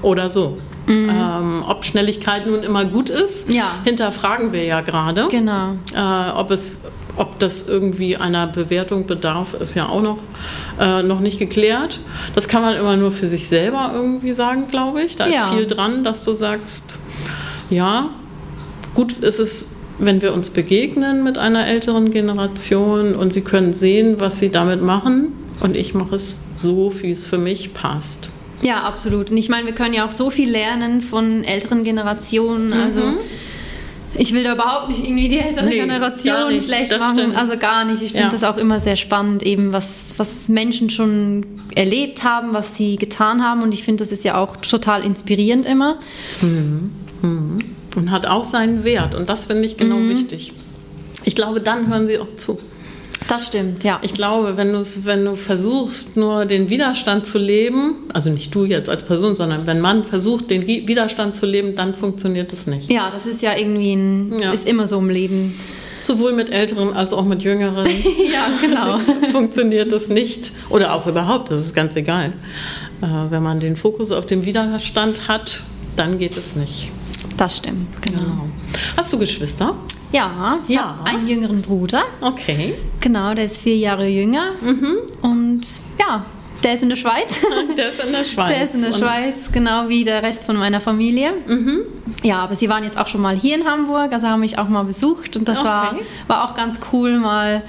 [0.00, 0.56] oder so.
[0.86, 1.10] Mhm.
[1.10, 3.74] Ähm, ob Schnelligkeit nun immer gut ist, ja.
[3.84, 5.28] hinterfragen wir ja gerade.
[5.30, 5.72] Genau.
[5.94, 6.84] Äh, ob, es,
[7.18, 10.20] ob das irgendwie einer Bewertung bedarf, ist ja auch noch,
[10.80, 12.00] äh, noch nicht geklärt.
[12.34, 15.16] Das kann man immer nur für sich selber irgendwie sagen, glaube ich.
[15.16, 15.50] Da ja.
[15.50, 16.96] ist viel dran, dass du sagst,
[17.68, 18.08] ja,
[18.94, 24.16] gut ist es wenn wir uns begegnen mit einer älteren Generation und sie können sehen,
[24.18, 28.30] was sie damit machen und ich mache es so, wie es für mich passt.
[28.62, 29.30] Ja, absolut.
[29.30, 32.72] Und ich meine, wir können ja auch so viel lernen von älteren Generationen.
[32.72, 33.18] Also mhm.
[34.16, 37.18] ich will da überhaupt nicht irgendwie die ältere nee, Generation nicht, schlecht machen.
[37.18, 37.36] Stimmt.
[37.36, 38.02] Also gar nicht.
[38.02, 38.30] Ich finde ja.
[38.30, 43.42] das auch immer sehr spannend, eben was, was Menschen schon erlebt haben, was sie getan
[43.42, 43.62] haben.
[43.62, 45.98] Und ich finde, das ist ja auch total inspirierend immer.
[46.40, 46.90] Mhm.
[47.22, 49.14] Mhm und hat auch seinen Wert.
[49.14, 50.10] Und das finde ich genau mhm.
[50.10, 50.52] wichtig.
[51.24, 52.58] Ich glaube, dann hören sie auch zu.
[53.28, 53.98] Das stimmt, ja.
[54.02, 58.88] Ich glaube, wenn, wenn du versuchst, nur den Widerstand zu leben, also nicht du jetzt
[58.88, 62.92] als Person, sondern wenn man versucht, den Widerstand zu leben, dann funktioniert es nicht.
[62.92, 64.52] Ja, das ist ja irgendwie ein, ja.
[64.52, 65.58] ist immer so im Leben.
[66.00, 67.86] Sowohl mit Älteren als auch mit Jüngeren.
[68.32, 68.98] ja, genau.
[69.32, 70.52] funktioniert es nicht.
[70.68, 72.32] Oder auch überhaupt, das ist ganz egal.
[73.02, 75.62] Äh, wenn man den Fokus auf den Widerstand hat,
[75.96, 76.90] dann geht es nicht.
[77.36, 78.20] Das stimmt, genau.
[78.20, 78.48] genau.
[78.96, 79.74] Hast du Geschwister?
[80.12, 80.96] Ja, ich ja.
[80.98, 82.04] habe einen jüngeren Bruder.
[82.20, 82.74] Okay.
[83.00, 84.52] Genau, der ist vier Jahre jünger.
[84.62, 84.96] Mhm.
[85.20, 85.62] Und
[86.00, 86.24] ja,
[86.62, 87.44] der ist in der Schweiz.
[87.76, 88.48] Der ist in der Schweiz.
[88.48, 91.32] Der ist in der Schweiz, genau wie der Rest von meiner Familie.
[91.46, 91.80] Mhm.
[92.22, 94.68] Ja, aber sie waren jetzt auch schon mal hier in Hamburg, also haben mich auch
[94.68, 95.68] mal besucht und das okay.
[95.68, 95.96] war,
[96.28, 97.62] war auch ganz cool, mal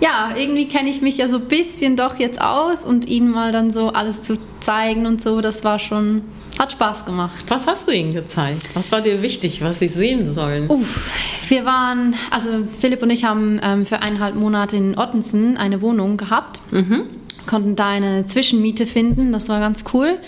[0.00, 3.52] ja, irgendwie kenne ich mich ja so ein bisschen doch jetzt aus und ihnen mal
[3.52, 6.22] dann so alles zu zeigen und so, das war schon,
[6.58, 7.44] hat Spaß gemacht.
[7.48, 8.68] Was hast du ihnen gezeigt?
[8.74, 10.68] Was war dir wichtig, was sie sehen sollen?
[10.68, 11.12] Uff,
[11.48, 16.16] wir waren, also Philipp und ich haben ähm, für eineinhalb Monate in Ottensen eine Wohnung
[16.16, 17.04] gehabt, mhm.
[17.46, 20.18] konnten da eine Zwischenmiete finden, das war ganz cool.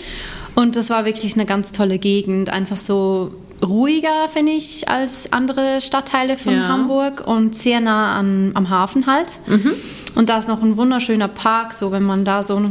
[0.53, 3.31] Und das war wirklich eine ganz tolle Gegend, einfach so
[3.63, 6.67] ruhiger, finde ich, als andere Stadtteile von ja.
[6.67, 9.27] Hamburg und sehr nah an, am Hafen halt.
[9.47, 9.73] Mhm.
[10.15, 12.61] Und da ist noch ein wunderschöner Park, so wenn man da so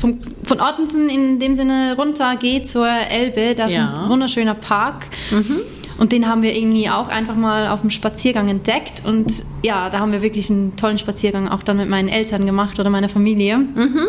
[0.00, 4.02] vom, von Ottensen in dem Sinne runter geht zur Elbe, da ist ja.
[4.04, 5.06] ein wunderschöner Park.
[5.30, 5.60] Mhm.
[5.98, 9.02] Und den haben wir irgendwie auch einfach mal auf dem Spaziergang entdeckt.
[9.04, 12.78] Und ja, da haben wir wirklich einen tollen Spaziergang auch dann mit meinen Eltern gemacht
[12.78, 13.58] oder meiner Familie.
[13.58, 14.06] Mhm.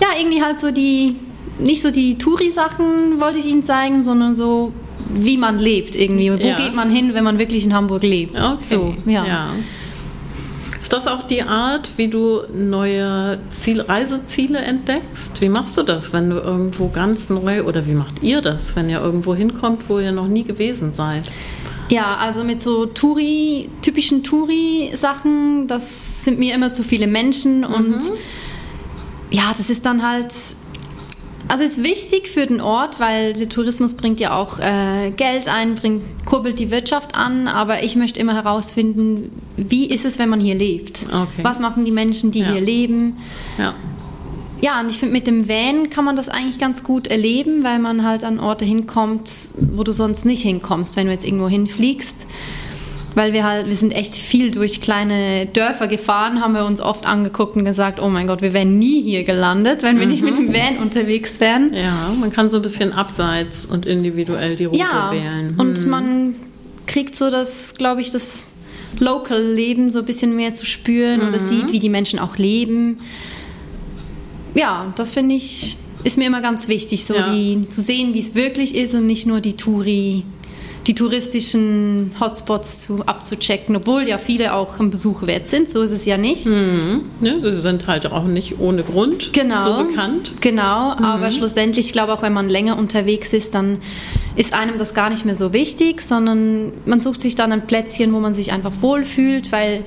[0.00, 1.14] Ja, irgendwie halt so die,
[1.60, 4.72] nicht so die Touri-Sachen wollte ich ihnen zeigen, sondern so
[5.14, 6.32] wie man lebt irgendwie.
[6.32, 6.56] Wo ja.
[6.56, 8.36] geht man hin, wenn man wirklich in Hamburg lebt?
[8.36, 8.56] Okay.
[8.62, 9.26] So, ja.
[9.26, 9.48] ja.
[10.80, 15.42] Ist das auch die Art, wie du neue Ziel, Reiseziele entdeckst?
[15.42, 18.88] Wie machst du das, wenn du irgendwo ganz neu oder wie macht ihr das, wenn
[18.88, 21.24] ihr irgendwo hinkommt, wo ihr noch nie gewesen seid?
[21.88, 27.90] Ja, also mit so Touri, typischen Touri-Sachen, das sind mir immer zu viele Menschen und
[27.90, 28.12] mhm.
[29.30, 30.32] ja, das ist dann halt
[31.48, 35.48] also es ist wichtig für den Ort, weil der Tourismus bringt ja auch äh, Geld
[35.48, 40.28] ein, bringt, kurbelt die Wirtschaft an, aber ich möchte immer herausfinden, wie ist es, wenn
[40.28, 41.06] man hier lebt?
[41.06, 41.42] Okay.
[41.42, 42.50] Was machen die Menschen, die ja.
[42.52, 43.16] hier leben?
[43.58, 43.74] Ja.
[44.60, 47.78] ja, und ich finde, mit dem Van kann man das eigentlich ganz gut erleben, weil
[47.78, 49.30] man halt an Orte hinkommt,
[49.72, 52.26] wo du sonst nicht hinkommst, wenn du jetzt irgendwo hinfliegst.
[53.16, 57.04] Weil wir halt, wir sind echt viel durch kleine Dörfer gefahren, haben wir uns oft
[57.04, 60.12] angeguckt und gesagt, oh mein Gott, wir wären nie hier gelandet, wenn wir mhm.
[60.12, 61.74] nicht mit dem Van unterwegs wären.
[61.74, 65.48] Ja, man kann so ein bisschen abseits und individuell die Route ja, wählen.
[65.48, 65.58] Hm.
[65.58, 66.34] Und man
[66.86, 68.46] kriegt so das, glaube ich, das
[69.00, 71.28] Local-Leben so ein bisschen mehr zu spüren mhm.
[71.28, 72.98] oder sieht, wie die Menschen auch leben
[74.56, 77.30] ja, das finde ich, ist mir immer ganz wichtig, so ja.
[77.30, 80.24] die, zu sehen, wie es wirklich ist und nicht nur die Touri,
[80.86, 85.90] die touristischen Hotspots zu, abzuchecken, obwohl ja viele auch ein Besuch wert sind, so ist
[85.90, 86.46] es ja nicht.
[86.46, 87.02] Mhm.
[87.20, 90.32] Ja, sie sind halt auch nicht ohne Grund genau, so bekannt.
[90.40, 91.04] Genau, mhm.
[91.04, 93.78] aber schlussendlich, ich glaube auch, wenn man länger unterwegs ist, dann
[94.36, 98.12] ist einem das gar nicht mehr so wichtig, sondern man sucht sich dann ein Plätzchen,
[98.12, 99.82] wo man sich einfach wohlfühlt, weil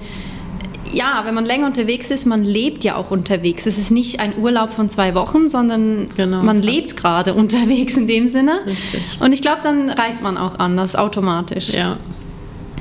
[0.91, 3.65] ja, wenn man länger unterwegs ist, man lebt ja auch unterwegs.
[3.65, 8.08] Es ist nicht ein Urlaub von zwei Wochen, sondern genau, man lebt gerade unterwegs in
[8.08, 8.60] dem Sinne.
[8.65, 9.02] Richtig.
[9.19, 11.73] Und ich glaube, dann reist man auch anders, automatisch.
[11.73, 11.97] Ja.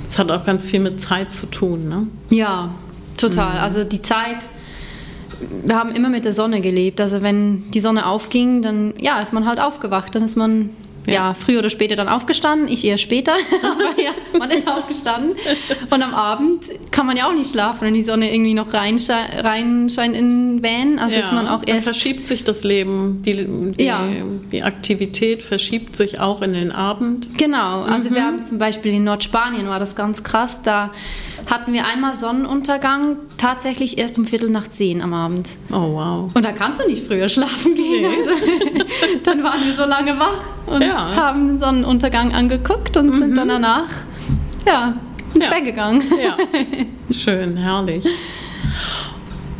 [0.08, 2.06] Es hat auch ganz viel mit Zeit zu tun, ne?
[2.30, 2.70] Ja,
[3.16, 3.54] total.
[3.54, 3.60] Mhm.
[3.60, 4.38] Also die Zeit,
[5.64, 7.00] wir haben immer mit der Sonne gelebt.
[7.00, 10.70] Also wenn die Sonne aufging, dann ja, ist man halt aufgewacht, dann ist man
[11.08, 11.28] ja.
[11.28, 11.34] ja.
[11.34, 15.36] früher oder später dann aufgestanden, ich eher später, aber ja, man ist aufgestanden.
[15.90, 19.44] Und am Abend kann man ja auch nicht schlafen, wenn die Sonne irgendwie noch reinscheint
[19.44, 20.98] rein in den Van.
[20.98, 21.84] Also ja, ist man auch erst.
[21.84, 24.02] Verschiebt sich das Leben, die, die, ja.
[24.52, 27.38] die, Aktivität verschiebt sich auch in den Abend.
[27.38, 28.14] Genau, also mhm.
[28.14, 30.90] wir haben zum Beispiel in Nordspanien war das ganz krass, da
[31.46, 35.50] hatten wir einmal Sonnenuntergang, tatsächlich erst um Viertel nach zehn am Abend.
[35.70, 36.30] Oh wow.
[36.34, 38.02] Und da kannst du nicht früher schlafen gehen.
[38.02, 38.06] Nee.
[38.06, 38.30] Also,
[39.24, 41.14] dann waren wir so lange wach und ja.
[41.14, 43.18] haben den Sonnenuntergang angeguckt und mhm.
[43.18, 43.88] sind dann danach
[44.66, 44.94] ja,
[45.34, 45.50] ins ja.
[45.50, 46.02] Bett gegangen.
[46.22, 46.36] Ja.
[47.14, 48.04] Schön, herrlich.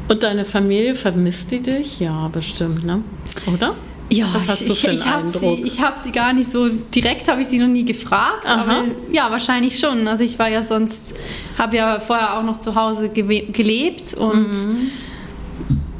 [0.08, 2.00] Und deine Familie vermisst die dich?
[2.00, 3.02] Ja, bestimmt, ne?
[3.52, 3.74] Oder?
[4.10, 7.58] Ja, ich, ich, ich habe sie, hab sie gar nicht so direkt, habe ich sie
[7.58, 8.62] noch nie gefragt, Aha.
[8.62, 10.08] aber ja, wahrscheinlich schon.
[10.08, 11.14] Also ich war ja sonst,
[11.58, 14.90] habe ja vorher auch noch zu Hause gelebt und mhm.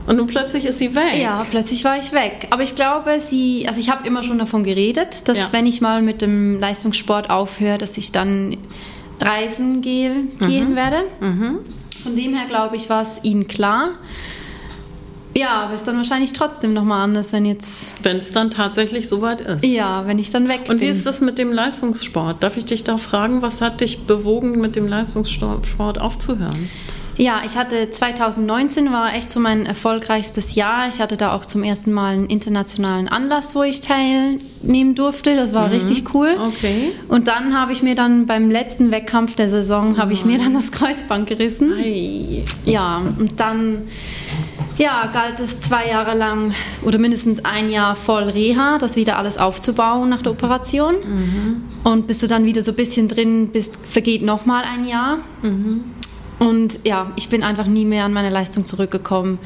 [0.06, 1.20] Und nun plötzlich ist sie weg.
[1.20, 2.46] Ja, plötzlich war ich weg.
[2.48, 5.48] Aber ich glaube, sie, also ich habe immer schon davon geredet, dass ja.
[5.52, 8.56] wenn ich mal mit dem Leistungssport aufhöre, dass ich dann
[9.20, 10.46] reisen gehe, mhm.
[10.46, 11.02] gehen werde.
[11.20, 11.58] Mhm.
[12.02, 13.90] Von dem her glaube ich, war es ihnen klar.
[15.38, 18.03] Ja, aber es ist dann wahrscheinlich trotzdem nochmal anders, wenn jetzt.
[18.03, 19.64] Wenn es dann tatsächlich soweit ist.
[19.64, 20.72] Ja, wenn ich dann weg bin.
[20.74, 22.42] Und wie ist das mit dem Leistungssport?
[22.42, 26.68] Darf ich dich da fragen, was hat dich bewogen, mit dem Leistungssport aufzuhören?
[27.18, 30.88] Ja, ich hatte 2019 war echt so mein erfolgreichstes Jahr.
[30.88, 35.35] Ich hatte da auch zum ersten Mal einen internationalen Anlass, wo ich teilnehmen durfte.
[35.35, 35.72] Das war mhm.
[35.72, 36.37] richtig cool.
[36.38, 36.92] Okay.
[37.09, 40.54] Und dann habe ich mir dann beim letzten Wettkampf der Saison habe ich mir dann
[40.54, 41.72] das Kreuzband gerissen.
[41.72, 42.44] Ei.
[42.64, 43.88] Ja, und dann
[44.76, 49.38] ja, galt es zwei Jahre lang oder mindestens ein Jahr voll Reha, das wieder alles
[49.38, 50.94] aufzubauen nach der Operation.
[50.94, 51.62] Mhm.
[51.83, 55.18] Und bis du dann wieder so ein bisschen drin bist, vergeht nochmal ein Jahr.
[55.42, 55.83] Mhm.
[56.38, 59.38] Und ja, ich bin einfach nie mehr an meine Leistung zurückgekommen.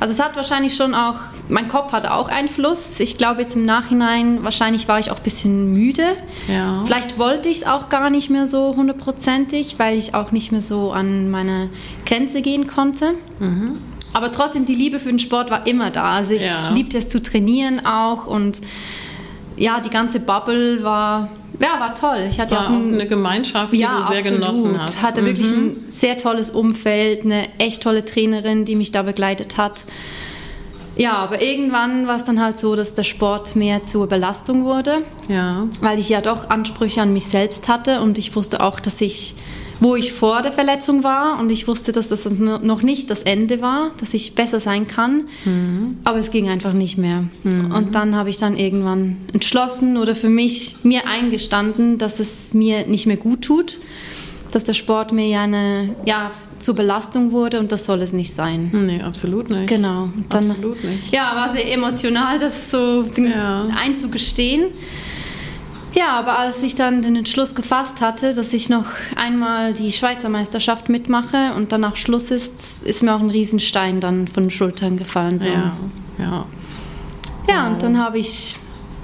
[0.00, 1.16] Also es hat wahrscheinlich schon auch,
[1.48, 2.98] mein Kopf hatte auch Einfluss.
[2.98, 6.16] Ich glaube jetzt im Nachhinein, wahrscheinlich war ich auch ein bisschen müde.
[6.48, 6.82] Ja.
[6.84, 10.62] Vielleicht wollte ich es auch gar nicht mehr so hundertprozentig, weil ich auch nicht mehr
[10.62, 11.70] so an meine
[12.06, 13.14] Grenze gehen konnte.
[13.38, 13.72] Mhm.
[14.12, 16.10] Aber trotzdem, die Liebe für den Sport war immer da.
[16.10, 16.70] Also ich ja.
[16.74, 18.60] liebte es zu trainieren auch und
[19.56, 21.28] ja, die ganze Bubble war
[21.62, 22.26] ja, war toll.
[22.28, 24.40] Ich hatte war auch, ein, eine Gemeinschaft, die ja, du sehr absolut.
[24.40, 24.96] genossen hast.
[24.96, 25.26] Ich hatte mhm.
[25.26, 29.84] wirklich ein sehr tolles Umfeld, eine echt tolle Trainerin, die mich da begleitet hat.
[30.96, 34.98] Ja, aber irgendwann war es dann halt so, dass der Sport mehr zur Belastung wurde.
[35.28, 35.66] Ja.
[35.80, 39.34] Weil ich ja doch Ansprüche an mich selbst hatte und ich wusste auch, dass ich
[39.82, 43.60] wo ich vor der Verletzung war und ich wusste, dass das noch nicht das Ende
[43.60, 45.98] war, dass ich besser sein kann, mhm.
[46.04, 47.24] aber es ging einfach nicht mehr.
[47.42, 47.72] Mhm.
[47.72, 52.86] Und dann habe ich dann irgendwann entschlossen oder für mich mir eingestanden, dass es mir
[52.86, 53.78] nicht mehr gut tut,
[54.52, 58.32] dass der Sport mir ja eine ja zur Belastung wurde und das soll es nicht
[58.32, 58.70] sein.
[58.72, 59.66] Nee, absolut nicht.
[59.66, 60.10] Genau.
[60.28, 61.12] Dann, absolut nicht.
[61.12, 63.66] Ja, war sehr emotional, das so ja.
[63.76, 64.66] einzugestehen.
[65.94, 70.28] Ja, aber als ich dann den Entschluss gefasst hatte, dass ich noch einmal die Schweizer
[70.28, 74.96] Meisterschaft mitmache und danach Schluss ist, ist mir auch ein Riesenstein dann von den Schultern
[74.96, 75.38] gefallen.
[75.38, 75.48] So.
[75.48, 75.72] Ja,
[76.18, 76.46] ja.
[77.48, 78.56] Ja, und dann habe ich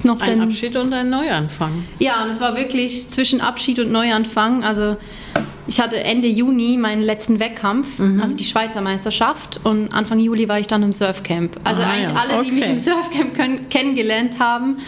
[0.05, 0.42] noch ein den...
[0.42, 1.85] Abschied und ein Neuanfang.
[1.98, 4.64] Ja, und es war wirklich zwischen Abschied und Neuanfang.
[4.64, 4.96] Also
[5.66, 8.22] ich hatte Ende Juni meinen letzten Wettkampf, mhm.
[8.22, 11.61] also die Schweizer Meisterschaft, und Anfang Juli war ich dann im Surfcamp.
[11.64, 12.14] Also ah, eigentlich ja.
[12.14, 12.44] alle, okay.
[12.46, 14.79] die mich im Surfcamp kennengelernt haben,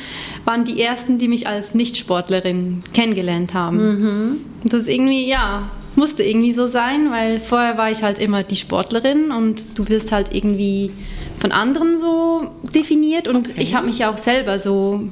[0.45, 3.77] waren die ersten, die mich als Nichtsportlerin kennengelernt haben.
[3.77, 4.37] Mhm.
[4.63, 8.43] Und das ist irgendwie, ja, musste irgendwie so sein, weil vorher war ich halt immer
[8.43, 10.91] die Sportlerin und du wirst halt irgendwie
[11.39, 13.63] von anderen so definiert und okay.
[13.63, 15.03] ich habe mich ja auch selber so.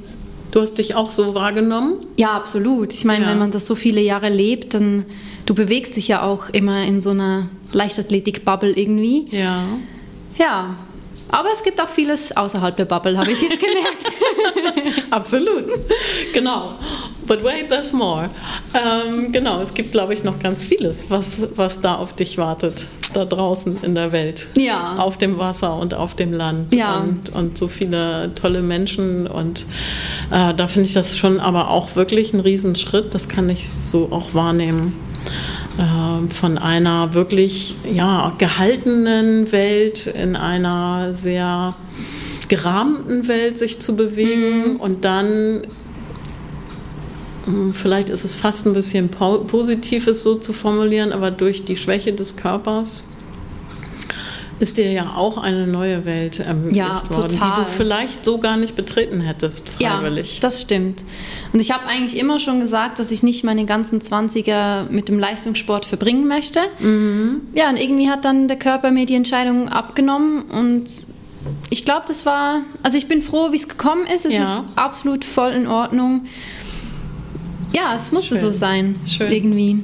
[0.51, 1.97] Du hast dich auch so wahrgenommen?
[2.17, 2.95] Ja, absolut.
[2.95, 3.31] Ich meine, ja.
[3.31, 5.05] wenn man das so viele Jahre lebt, dann
[5.45, 9.29] du bewegst dich ja auch immer in so einer Leichtathletik-Bubble irgendwie.
[9.31, 9.65] Ja.
[10.39, 10.75] Ja,
[11.31, 15.03] aber es gibt auch vieles außerhalb der Bubble, habe ich jetzt gemerkt.
[15.11, 15.65] Absolut.
[16.33, 16.75] Genau.
[17.27, 18.31] But wait, there's more.
[18.73, 22.89] Ähm, genau, es gibt, glaube ich, noch ganz vieles, was, was da auf dich wartet,
[23.13, 24.49] da draußen in der Welt.
[24.57, 24.97] Ja.
[24.97, 26.75] Auf dem Wasser und auf dem Land.
[26.75, 27.01] Ja.
[27.01, 29.27] Und, und so viele tolle Menschen.
[29.27, 29.67] Und
[30.31, 33.15] äh, da finde ich das schon aber auch wirklich ein Riesenschritt.
[33.15, 34.95] Das kann ich so auch wahrnehmen.
[35.79, 41.75] Ähm, von einer wirklich ja, gehaltenen Welt in einer sehr
[42.49, 44.77] gerahmten Welt sich zu bewegen mhm.
[44.77, 45.63] und dann
[47.45, 51.77] hm, vielleicht ist es fast ein bisschen positiv, es so zu formulieren, aber durch die
[51.77, 53.05] Schwäche des Körpers
[54.61, 58.57] ist dir ja auch eine neue Welt ermöglicht ja, worden, die du vielleicht so gar
[58.57, 60.35] nicht betreten hättest, freiwillig.
[60.35, 61.05] Ja, das stimmt.
[61.53, 65.19] Und ich habe eigentlich immer schon gesagt, dass ich nicht meine ganzen 20er mit dem
[65.19, 66.61] Leistungssport verbringen möchte.
[66.81, 67.43] Mhm.
[67.55, 70.89] Ja, und irgendwie hat dann der Körper mir die Entscheidung abgenommen und
[71.71, 74.27] ich glaube, das war, also ich bin froh, wie es gekommen ist.
[74.27, 74.43] Es ja.
[74.43, 76.25] ist absolut voll in Ordnung.
[77.73, 78.41] Ja, es musste schön.
[78.41, 78.97] so sein.
[79.07, 79.31] Schön.
[79.31, 79.79] Irgendwie.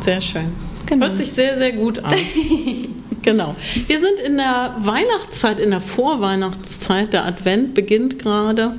[0.00, 0.52] Sehr schön.
[0.86, 1.06] Genau.
[1.06, 2.14] Hört sich sehr, sehr gut an.
[3.28, 3.54] Genau.
[3.86, 7.12] Wir sind in der Weihnachtszeit, in der Vorweihnachtszeit.
[7.12, 8.72] Der Advent beginnt gerade.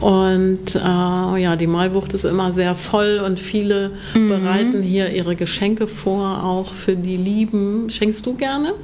[0.00, 4.28] Und äh, ja, die Malbucht ist immer sehr voll und viele mhm.
[4.28, 7.90] bereiten hier ihre Geschenke vor, auch für die Lieben.
[7.90, 8.74] Schenkst du gerne?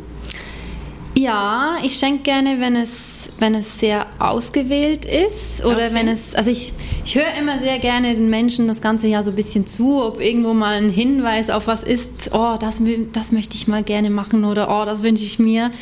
[1.18, 5.88] Ja, ich schenke gerne, wenn es, wenn es sehr ausgewählt ist oder okay.
[5.94, 6.72] wenn es, also ich,
[7.04, 10.20] ich höre immer sehr gerne den Menschen das ganze Jahr so ein bisschen zu, ob
[10.20, 12.80] irgendwo mal ein Hinweis auf was ist, oh, das,
[13.12, 15.72] das möchte ich mal gerne machen oder oh, das wünsche ich mir.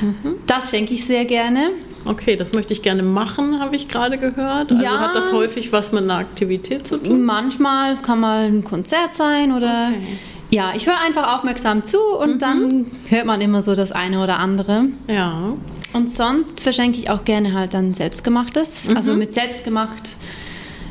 [0.00, 0.36] Mhm.
[0.46, 1.72] Das schenke ich sehr gerne.
[2.06, 4.72] Okay, das möchte ich gerne machen, habe ich gerade gehört.
[4.72, 7.22] Also ja, hat das häufig was mit einer Aktivität zu tun?
[7.22, 10.18] Manchmal, es kann mal ein Konzert sein oder okay.
[10.50, 12.38] Ja, ich höre einfach aufmerksam zu und mhm.
[12.38, 14.86] dann hört man immer so das eine oder andere.
[15.06, 15.54] Ja.
[15.92, 18.88] Und sonst verschenke ich auch gerne halt dann selbstgemachtes.
[18.88, 18.96] Mhm.
[18.96, 20.16] Also mit selbstgemacht,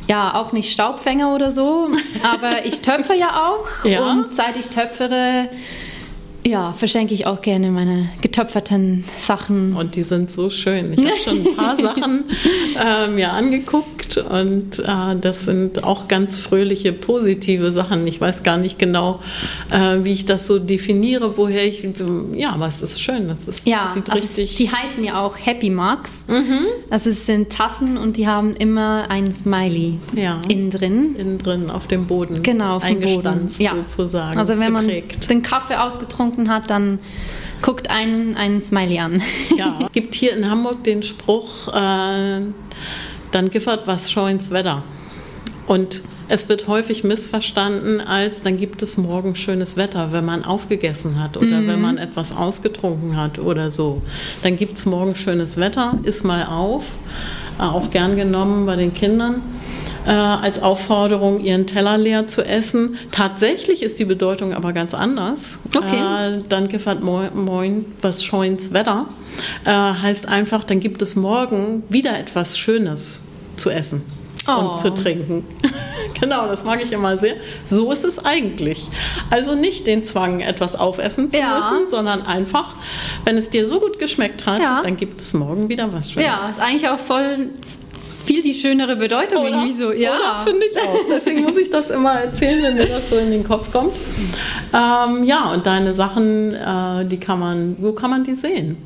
[0.08, 1.88] ja, auch nicht Staubfänger oder so,
[2.22, 3.84] aber ich töpfe ja auch.
[3.84, 4.10] Ja.
[4.10, 5.48] Und seit ich töpfere,
[6.50, 9.76] ja, verschenke ich auch gerne meine getöpferten Sachen.
[9.76, 10.92] Und die sind so schön.
[10.92, 12.24] Ich habe schon ein paar Sachen
[12.76, 18.06] äh, mir angeguckt und äh, das sind auch ganz fröhliche, positive Sachen.
[18.06, 19.20] Ich weiß gar nicht genau,
[19.70, 21.86] äh, wie ich das so definiere, woher ich.
[22.34, 23.28] Ja, aber es ist schön.
[23.28, 24.56] Das ist, ja, sieht also richtig.
[24.56, 26.24] Sie heißen ja auch Happy Marks.
[26.26, 26.66] Mhm.
[26.90, 30.42] Also es sind Tassen und die haben immer ein Smiley ja.
[30.48, 31.14] innen drin.
[31.16, 32.42] Innen drin auf dem Boden.
[32.42, 33.48] Genau, auf dem Boden.
[33.58, 33.76] Ja.
[33.76, 34.36] sozusagen.
[34.36, 35.18] Also wenn geprägt.
[35.20, 36.98] man den Kaffee ausgetrunken getrunken hat, dann
[37.62, 39.22] guckt einen einen Smiley an.
[39.56, 42.40] Ja, gibt hier in Hamburg den Spruch, äh,
[43.32, 44.82] dann giffert was schau ins Wetter.
[45.66, 51.22] Und es wird häufig missverstanden als, dann gibt es morgen schönes Wetter, wenn man aufgegessen
[51.22, 51.68] hat oder mhm.
[51.68, 54.02] wenn man etwas ausgetrunken hat oder so.
[54.42, 56.84] Dann gibt es morgen schönes Wetter, iss mal auf,
[57.60, 59.42] auch gern genommen bei den Kindern
[60.06, 62.96] äh, als Aufforderung, ihren Teller leer zu essen.
[63.12, 65.58] Tatsächlich ist die Bedeutung aber ganz anders.
[65.76, 66.38] Okay.
[66.38, 69.06] Äh, dann gefällt moin, was scheun's Wetter.
[69.64, 73.22] Äh, heißt einfach, dann gibt es morgen wieder etwas Schönes
[73.56, 74.02] zu essen.
[74.48, 74.70] Oh.
[74.70, 75.44] und zu trinken.
[76.20, 77.34] genau, das mag ich immer sehr.
[77.64, 78.88] So ist es eigentlich.
[79.30, 81.56] Also nicht den Zwang, etwas aufessen zu ja.
[81.56, 82.74] müssen, sondern einfach,
[83.24, 84.80] wenn es dir so gut geschmeckt hat, ja.
[84.82, 86.26] dann gibt es morgen wieder was Schönes.
[86.26, 87.50] Ja, ist eigentlich auch voll
[88.24, 89.92] viel die schönere Bedeutung oder, irgendwie so.
[89.92, 90.98] Ja, finde ich auch.
[91.10, 93.92] Deswegen muss ich das immer erzählen, wenn mir das so in den Kopf kommt.
[94.72, 98.76] Ähm, ja, und deine Sachen, äh, die kann man, wo kann man die sehen?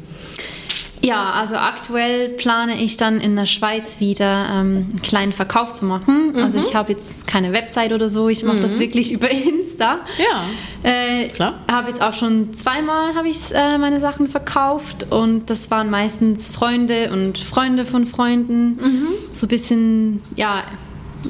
[1.04, 5.84] Ja, also aktuell plane ich dann in der Schweiz wieder ähm, einen kleinen Verkauf zu
[5.84, 6.32] machen.
[6.32, 6.38] Mhm.
[6.38, 8.62] Also ich habe jetzt keine Website oder so, ich mache mhm.
[8.62, 9.98] das wirklich über Insta.
[10.18, 11.60] Ja, äh, klar.
[11.70, 16.50] Habe jetzt auch schon zweimal habe ich äh, meine Sachen verkauft und das waren meistens
[16.50, 18.76] Freunde und Freunde von Freunden.
[18.76, 19.08] Mhm.
[19.30, 20.62] So ein bisschen, ja,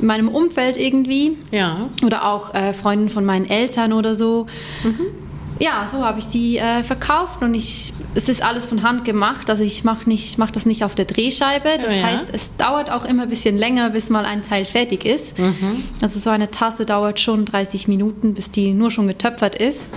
[0.01, 1.37] in meinem Umfeld irgendwie.
[1.51, 1.89] Ja.
[2.05, 4.47] Oder auch äh, Freunden von meinen Eltern oder so.
[4.85, 5.24] Mhm
[5.61, 9.49] ja, so habe ich die äh, verkauft und ich, es ist alles von Hand gemacht.
[9.49, 10.05] Also ich mache
[10.37, 11.69] mach das nicht auf der Drehscheibe.
[11.81, 12.07] Das oh ja.
[12.07, 15.39] heißt, es dauert auch immer ein bisschen länger, bis mal ein Teil fertig ist.
[15.39, 15.85] Mhm.
[16.01, 19.89] Also so eine Tasse dauert schon 30 Minuten, bis die nur schon getöpfert ist.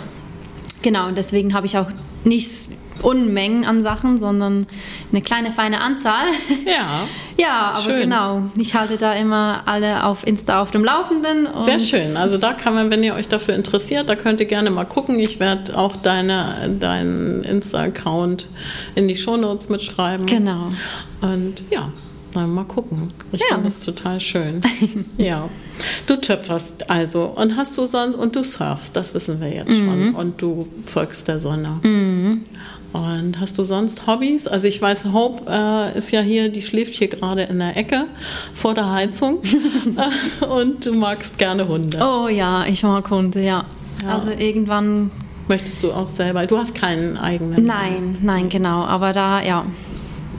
[0.83, 1.89] Genau, und deswegen habe ich auch
[2.23, 2.69] nicht
[3.01, 4.67] Unmengen an Sachen, sondern
[5.11, 6.25] eine kleine feine Anzahl.
[6.65, 7.07] Ja.
[7.37, 8.01] ja, aber schön.
[8.01, 8.43] genau.
[8.55, 11.47] Ich halte da immer alle auf Insta auf dem Laufenden.
[11.65, 12.17] Sehr schön.
[12.17, 15.19] Also da kann man, wenn ihr euch dafür interessiert, da könnt ihr gerne mal gucken.
[15.19, 18.47] Ich werde auch deine, deinen Insta-Account
[18.95, 20.25] in die Shownotes mitschreiben.
[20.25, 20.71] Genau.
[21.21, 21.89] Und ja,
[22.45, 23.11] mal gucken.
[23.31, 23.55] Ich ja.
[23.55, 24.61] finde das total schön.
[25.17, 25.49] ja.
[26.05, 29.85] Du töpferst also und hast du sonst und du surfst, das wissen wir jetzt mhm.
[29.85, 30.15] schon.
[30.15, 31.79] Und du folgst der Sonne.
[31.81, 32.41] Mhm.
[32.93, 34.47] Und hast du sonst Hobbys?
[34.47, 38.05] Also ich weiß, Hope äh, ist ja hier, die schläft hier gerade in der Ecke
[38.55, 39.39] vor der Heizung.
[40.49, 41.99] und du magst gerne Hunde.
[42.01, 43.65] Oh ja, ich mag Hunde, ja.
[44.01, 44.09] ja.
[44.09, 45.11] Also irgendwann.
[45.47, 46.45] Möchtest du auch selber?
[46.45, 47.65] Du hast keinen eigenen.
[47.65, 48.83] Nein, nein, genau.
[48.83, 49.65] Aber da, ja,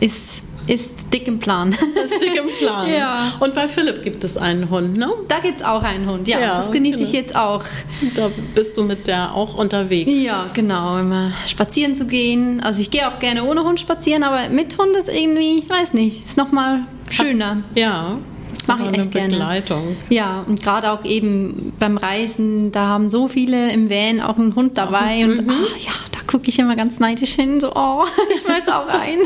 [0.01, 1.73] ist ist dick im Plan.
[1.73, 2.89] Ist dick im Plan.
[2.93, 3.35] ja.
[3.41, 5.09] Und bei Philipp gibt es einen Hund, ne?
[5.29, 6.41] Da gibt es auch einen Hund, ja.
[6.41, 7.09] ja das genieße genau.
[7.09, 7.65] ich jetzt auch.
[8.15, 10.11] Da bist du mit der auch unterwegs.
[10.15, 10.99] Ja, genau.
[10.99, 12.61] Immer spazieren zu gehen.
[12.61, 15.95] Also ich gehe auch gerne ohne Hund spazieren, aber mit Hund ist irgendwie, ich weiß
[15.95, 17.63] nicht, ist nochmal schöner.
[17.75, 18.19] Ja.
[18.67, 19.31] Mache ich echt gerne.
[19.31, 19.97] Begleitung.
[20.11, 24.55] Ja, und gerade auch eben beim Reisen, da haben so viele im Van auch einen
[24.55, 25.25] Hund dabei.
[25.25, 25.31] Mhm.
[25.31, 28.05] Und ah, ja, da gucke ich immer ganz neidisch hin, so, oh,
[28.35, 29.19] ich möchte auch rein.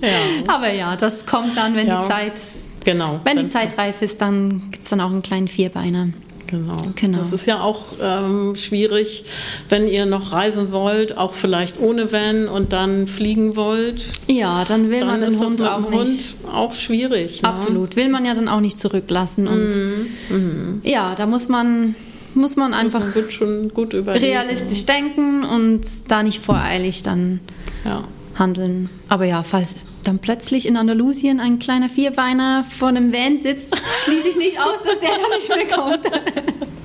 [0.00, 0.54] Ja.
[0.54, 2.00] Aber ja, das kommt dann, wenn ja.
[2.00, 2.40] die Zeit,
[2.84, 6.08] genau, wenn die Zeit reif ist, dann gibt es dann auch einen kleinen Vierbeiner.
[6.46, 6.76] Genau.
[6.94, 7.18] genau.
[7.18, 9.24] Das ist ja auch ähm, schwierig,
[9.68, 14.04] wenn ihr noch reisen wollt, auch vielleicht ohne Van und dann fliegen wollt.
[14.28, 15.98] Ja, dann will dann man den Hund auch nicht.
[15.98, 17.42] Hund auch schwierig.
[17.42, 17.48] Ne?
[17.48, 17.96] Absolut.
[17.96, 19.48] Will man ja dann auch nicht zurücklassen.
[19.48, 20.06] Und mhm.
[20.30, 20.80] mhm.
[20.84, 21.94] ja, da muss man
[22.34, 27.40] muss man einfach muss man gut realistisch denken und da nicht voreilig dann
[27.84, 28.04] ja
[28.38, 28.88] handeln.
[29.08, 34.28] Aber ja, falls dann plötzlich in Andalusien ein kleiner Vierbeiner vor einem Van sitzt, schließe
[34.28, 36.06] ich nicht aus, dass der dann nicht mehr kommt.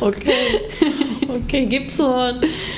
[0.00, 0.32] Okay.
[1.28, 2.12] Okay, gibt es so,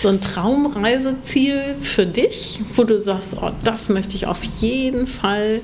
[0.03, 5.62] so ein Traumreiseziel für dich, wo du sagst, oh, das möchte ich auf jeden Fall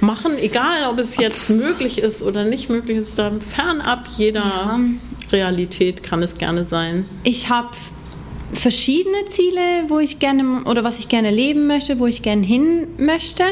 [0.00, 4.80] machen, egal ob es jetzt möglich ist oder nicht möglich ist, da fernab jeder ja.
[5.30, 7.06] Realität kann es gerne sein.
[7.22, 7.70] Ich habe
[8.54, 12.86] verschiedene Ziele, wo ich gerne oder was ich gerne leben möchte, wo ich gerne hin
[12.98, 13.44] möchte.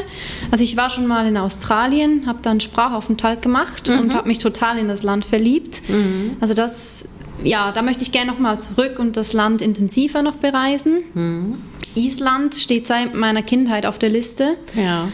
[0.51, 3.99] Also ich war schon mal in Australien, habe dann Sprachaufenthalt gemacht mhm.
[3.99, 5.87] und habe mich total in das Land verliebt.
[5.89, 6.37] Mhm.
[6.39, 7.05] Also das,
[7.43, 11.03] ja, da möchte ich gerne noch mal zurück und das Land intensiver noch bereisen.
[11.13, 11.55] Mhm.
[11.95, 14.55] Island steht seit meiner Kindheit auf der Liste.
[14.75, 15.07] Ja.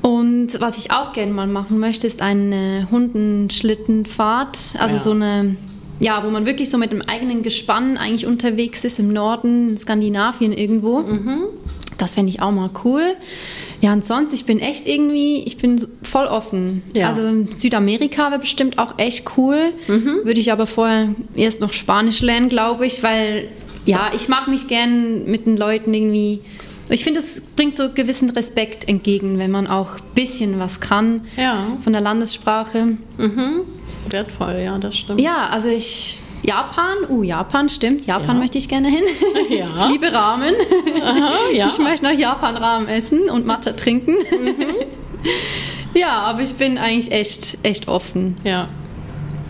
[0.00, 4.74] Und was ich auch gerne mal machen möchte, ist eine Hundenschlittenfahrt.
[4.78, 5.00] Also ja.
[5.00, 5.56] so eine
[6.00, 9.78] ja, wo man wirklich so mit dem eigenen Gespann eigentlich unterwegs ist im Norden, in
[9.78, 11.00] Skandinavien irgendwo.
[11.00, 11.44] Mhm.
[11.98, 13.14] Das fände ich auch mal cool.
[13.80, 16.82] Ja, und sonst, ich bin echt irgendwie, ich bin voll offen.
[16.94, 17.08] Ja.
[17.08, 19.72] Also Südamerika wäre bestimmt auch echt cool.
[19.88, 20.20] Mhm.
[20.24, 23.48] Würde ich aber vorher erst noch Spanisch lernen, glaube ich, weil
[23.84, 26.40] ja, ich mag mich gern mit den Leuten irgendwie.
[26.90, 31.22] Ich finde, es bringt so gewissen Respekt entgegen, wenn man auch ein bisschen was kann
[31.36, 31.66] ja.
[31.80, 32.96] von der Landessprache.
[33.18, 33.64] Mhm
[34.12, 35.20] wertvoll, ja, das stimmt.
[35.20, 36.22] Ja, also ich.
[36.42, 38.06] Japan, uh, Japan, stimmt.
[38.06, 38.40] Japan ja.
[38.40, 39.04] möchte ich gerne hin.
[39.50, 39.66] Ja.
[39.76, 40.54] Ich liebe Ramen.
[41.02, 41.66] Aha, ja.
[41.66, 44.12] Ich möchte nach Japan Ramen essen und Matcha trinken.
[44.12, 44.54] Mhm.
[45.94, 48.36] Ja, aber ich bin eigentlich echt, echt offen.
[48.44, 48.68] Ja.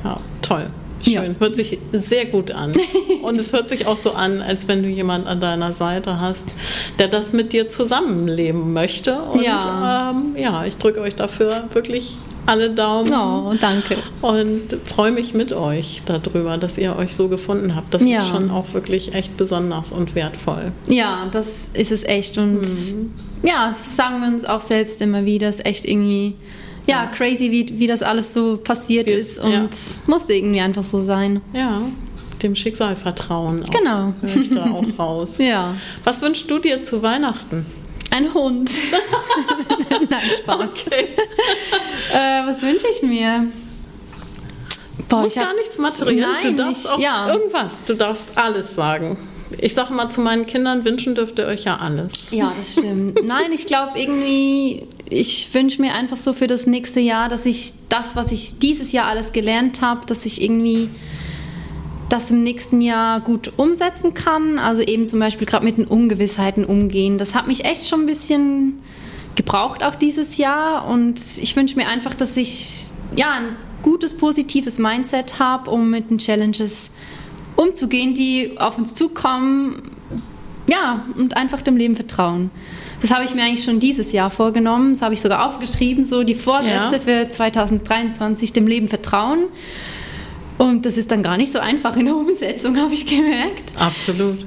[0.05, 0.71] Ja, toll.
[1.03, 1.13] Schön.
[1.15, 1.35] Ja.
[1.39, 2.73] Hört sich sehr gut an.
[3.23, 6.47] Und es hört sich auch so an, als wenn du jemanden an deiner Seite hast,
[6.99, 9.21] der das mit dir zusammenleben möchte.
[9.21, 12.15] Und ja, ähm, ja ich drücke euch dafür wirklich
[12.49, 13.13] alle Daumen.
[13.13, 13.99] Oh, danke.
[14.23, 17.93] Und freue mich mit euch darüber, dass ihr euch so gefunden habt.
[17.93, 18.23] Das ja.
[18.23, 20.73] ist schon auch wirklich echt besonders und wertvoll.
[20.87, 22.39] Ja, das ist es echt.
[22.39, 23.13] Und mhm.
[23.43, 25.49] ja, das sagen wir uns auch selbst immer wieder.
[25.49, 26.37] Es ist echt irgendwie
[26.89, 29.69] ja, crazy, wie, wie das alles so passiert ist, ist und ja.
[30.07, 31.41] muss irgendwie einfach so sein.
[31.53, 31.83] Ja,
[32.43, 33.65] dem Schicksal vertrauen.
[33.65, 34.15] Auch, genau.
[34.23, 35.39] Ich da auch raus.
[35.39, 35.75] ja.
[36.05, 37.67] Was wünschst du dir zu Weihnachten?
[38.11, 38.71] Ein Hund.
[40.11, 40.71] Nein, Spaß.
[40.87, 41.09] Okay.
[42.13, 43.47] äh, was wünsche ich mir?
[45.09, 46.21] Boah, Muss gar nichts materiell.
[46.21, 47.33] Nein, du darfst nicht, auch ja.
[47.33, 47.85] irgendwas.
[47.87, 49.17] Du darfst alles sagen.
[49.59, 52.31] Ich sage mal zu meinen Kindern, wünschen dürft ihr euch ja alles.
[52.31, 53.25] Ja, das stimmt.
[53.25, 57.73] Nein, ich glaube irgendwie, ich wünsche mir einfach so für das nächste Jahr, dass ich
[57.89, 60.91] das, was ich dieses Jahr alles gelernt habe, dass ich irgendwie
[62.09, 64.59] das im nächsten Jahr gut umsetzen kann.
[64.59, 67.19] Also eben zum Beispiel gerade mit den Ungewissheiten umgehen.
[67.19, 68.81] Das hat mich echt schon ein bisschen
[69.39, 74.79] gebraucht auch dieses Jahr und ich wünsche mir einfach, dass ich ja ein gutes, positives
[74.79, 76.91] Mindset habe, um mit den Challenges
[77.55, 79.81] umzugehen, die auf uns zukommen.
[80.69, 82.51] Ja, und einfach dem Leben vertrauen.
[83.01, 84.91] Das habe ich mir eigentlich schon dieses Jahr vorgenommen.
[84.91, 86.99] Das habe ich sogar aufgeschrieben, so die Vorsätze ja.
[86.99, 89.45] für 2023, dem Leben vertrauen.
[90.59, 93.73] Und das ist dann gar nicht so einfach in der Umsetzung, habe ich gemerkt.
[93.79, 94.45] Absolut.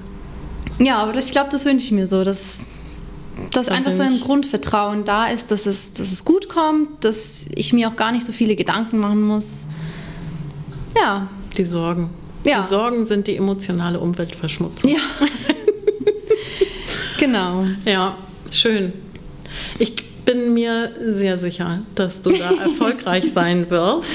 [0.79, 2.65] Ja, aber ich glaube, das wünsche ich mir so, dass,
[3.53, 7.71] dass einfach so ein Grundvertrauen da ist, dass es, dass es gut kommt, dass ich
[7.71, 9.65] mir auch gar nicht so viele Gedanken machen muss.
[10.97, 11.27] Ja.
[11.57, 12.09] Die Sorgen.
[12.45, 12.61] Ja.
[12.61, 14.89] Die Sorgen sind die emotionale Umweltverschmutzung.
[14.91, 14.99] Ja.
[17.19, 17.65] genau.
[17.85, 18.17] Ja,
[18.57, 18.93] schön.
[19.79, 19.95] Ich
[20.25, 24.11] bin mir sehr sicher, dass du da erfolgreich sein wirst.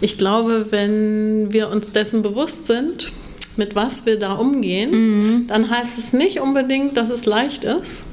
[0.00, 3.12] Ich glaube, wenn wir uns dessen bewusst sind,
[3.56, 5.46] mit was wir da umgehen, mhm.
[5.48, 8.04] dann heißt es nicht unbedingt, dass es leicht ist.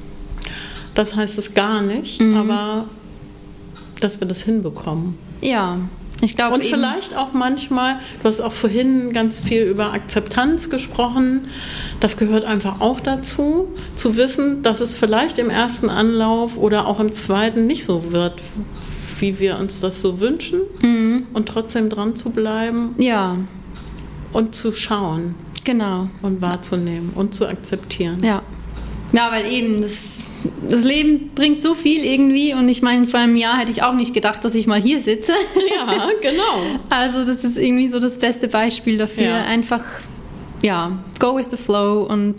[0.94, 2.36] Das heißt es gar nicht, mhm.
[2.36, 2.88] aber
[4.00, 5.14] dass wir das hinbekommen.
[5.40, 5.78] Ja,
[6.20, 6.54] ich glaube.
[6.54, 11.48] Und vielleicht auch manchmal, du hast auch vorhin ganz viel über Akzeptanz gesprochen.
[12.00, 17.00] Das gehört einfach auch dazu, zu wissen, dass es vielleicht im ersten Anlauf oder auch
[17.00, 18.40] im zweiten nicht so wird,
[19.20, 20.60] wie wir uns das so wünschen.
[20.82, 21.26] Mhm.
[21.34, 22.94] Und trotzdem dran zu bleiben.
[22.98, 23.36] Ja.
[24.32, 25.34] Und zu schauen.
[25.64, 26.08] Genau.
[26.22, 28.22] Und wahrzunehmen und zu akzeptieren.
[28.22, 28.42] Ja.
[29.12, 30.24] Ja, weil eben das,
[30.68, 33.94] das Leben bringt so viel irgendwie und ich meine, vor einem Jahr hätte ich auch
[33.94, 35.32] nicht gedacht, dass ich mal hier sitze.
[35.76, 36.78] Ja, genau.
[36.88, 39.24] Also das ist irgendwie so das beste Beispiel dafür.
[39.24, 39.44] Ja.
[39.44, 39.82] Einfach,
[40.62, 42.36] ja, go with the flow und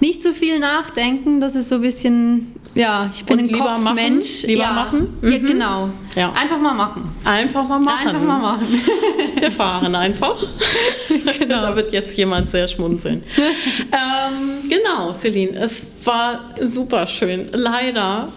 [0.00, 1.40] nicht so viel nachdenken.
[1.40, 4.42] Das ist so ein bisschen ja, ich bin und ein Kopfmensch.
[4.42, 4.72] Lieber ja.
[4.72, 5.16] machen?
[5.20, 5.32] Mhm.
[5.32, 5.90] Ja, genau.
[6.16, 6.32] Ja.
[6.32, 7.12] Einfach mal machen.
[7.24, 8.08] Einfach mal machen.
[8.08, 8.80] Einfach mal machen.
[9.40, 10.36] Wir fahren einfach.
[11.38, 11.62] genau.
[11.62, 13.22] da wird jetzt jemand sehr schmunzeln.
[13.36, 17.48] ähm, genau, Celine, es war super schön.
[17.52, 18.28] Leider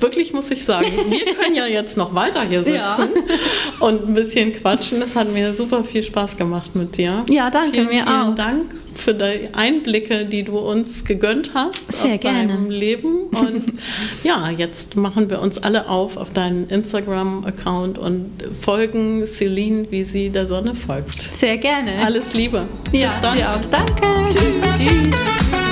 [0.00, 3.08] wirklich muss ich sagen, wir können ja jetzt noch weiter hier sitzen ja.
[3.80, 5.00] und ein bisschen quatschen.
[5.00, 7.24] Es hat mir super viel Spaß gemacht mit dir.
[7.30, 8.34] Ja, danke vielen, mir vielen auch.
[8.34, 8.66] Dank
[8.96, 12.48] für die Einblicke, die du uns gegönnt hast Sehr aus gerne.
[12.48, 13.24] deinem Leben.
[13.30, 13.62] Und
[14.24, 18.30] ja, jetzt machen wir uns alle auf auf deinen Instagram-Account und
[18.60, 21.14] folgen Celine, wie sie der Sonne folgt.
[21.14, 22.04] Sehr gerne.
[22.04, 22.66] Alles Liebe.
[22.92, 23.38] Ja, Bis dann.
[23.38, 24.28] Ja, danke.
[24.28, 24.78] Tschüss.
[24.78, 25.65] Tschüss.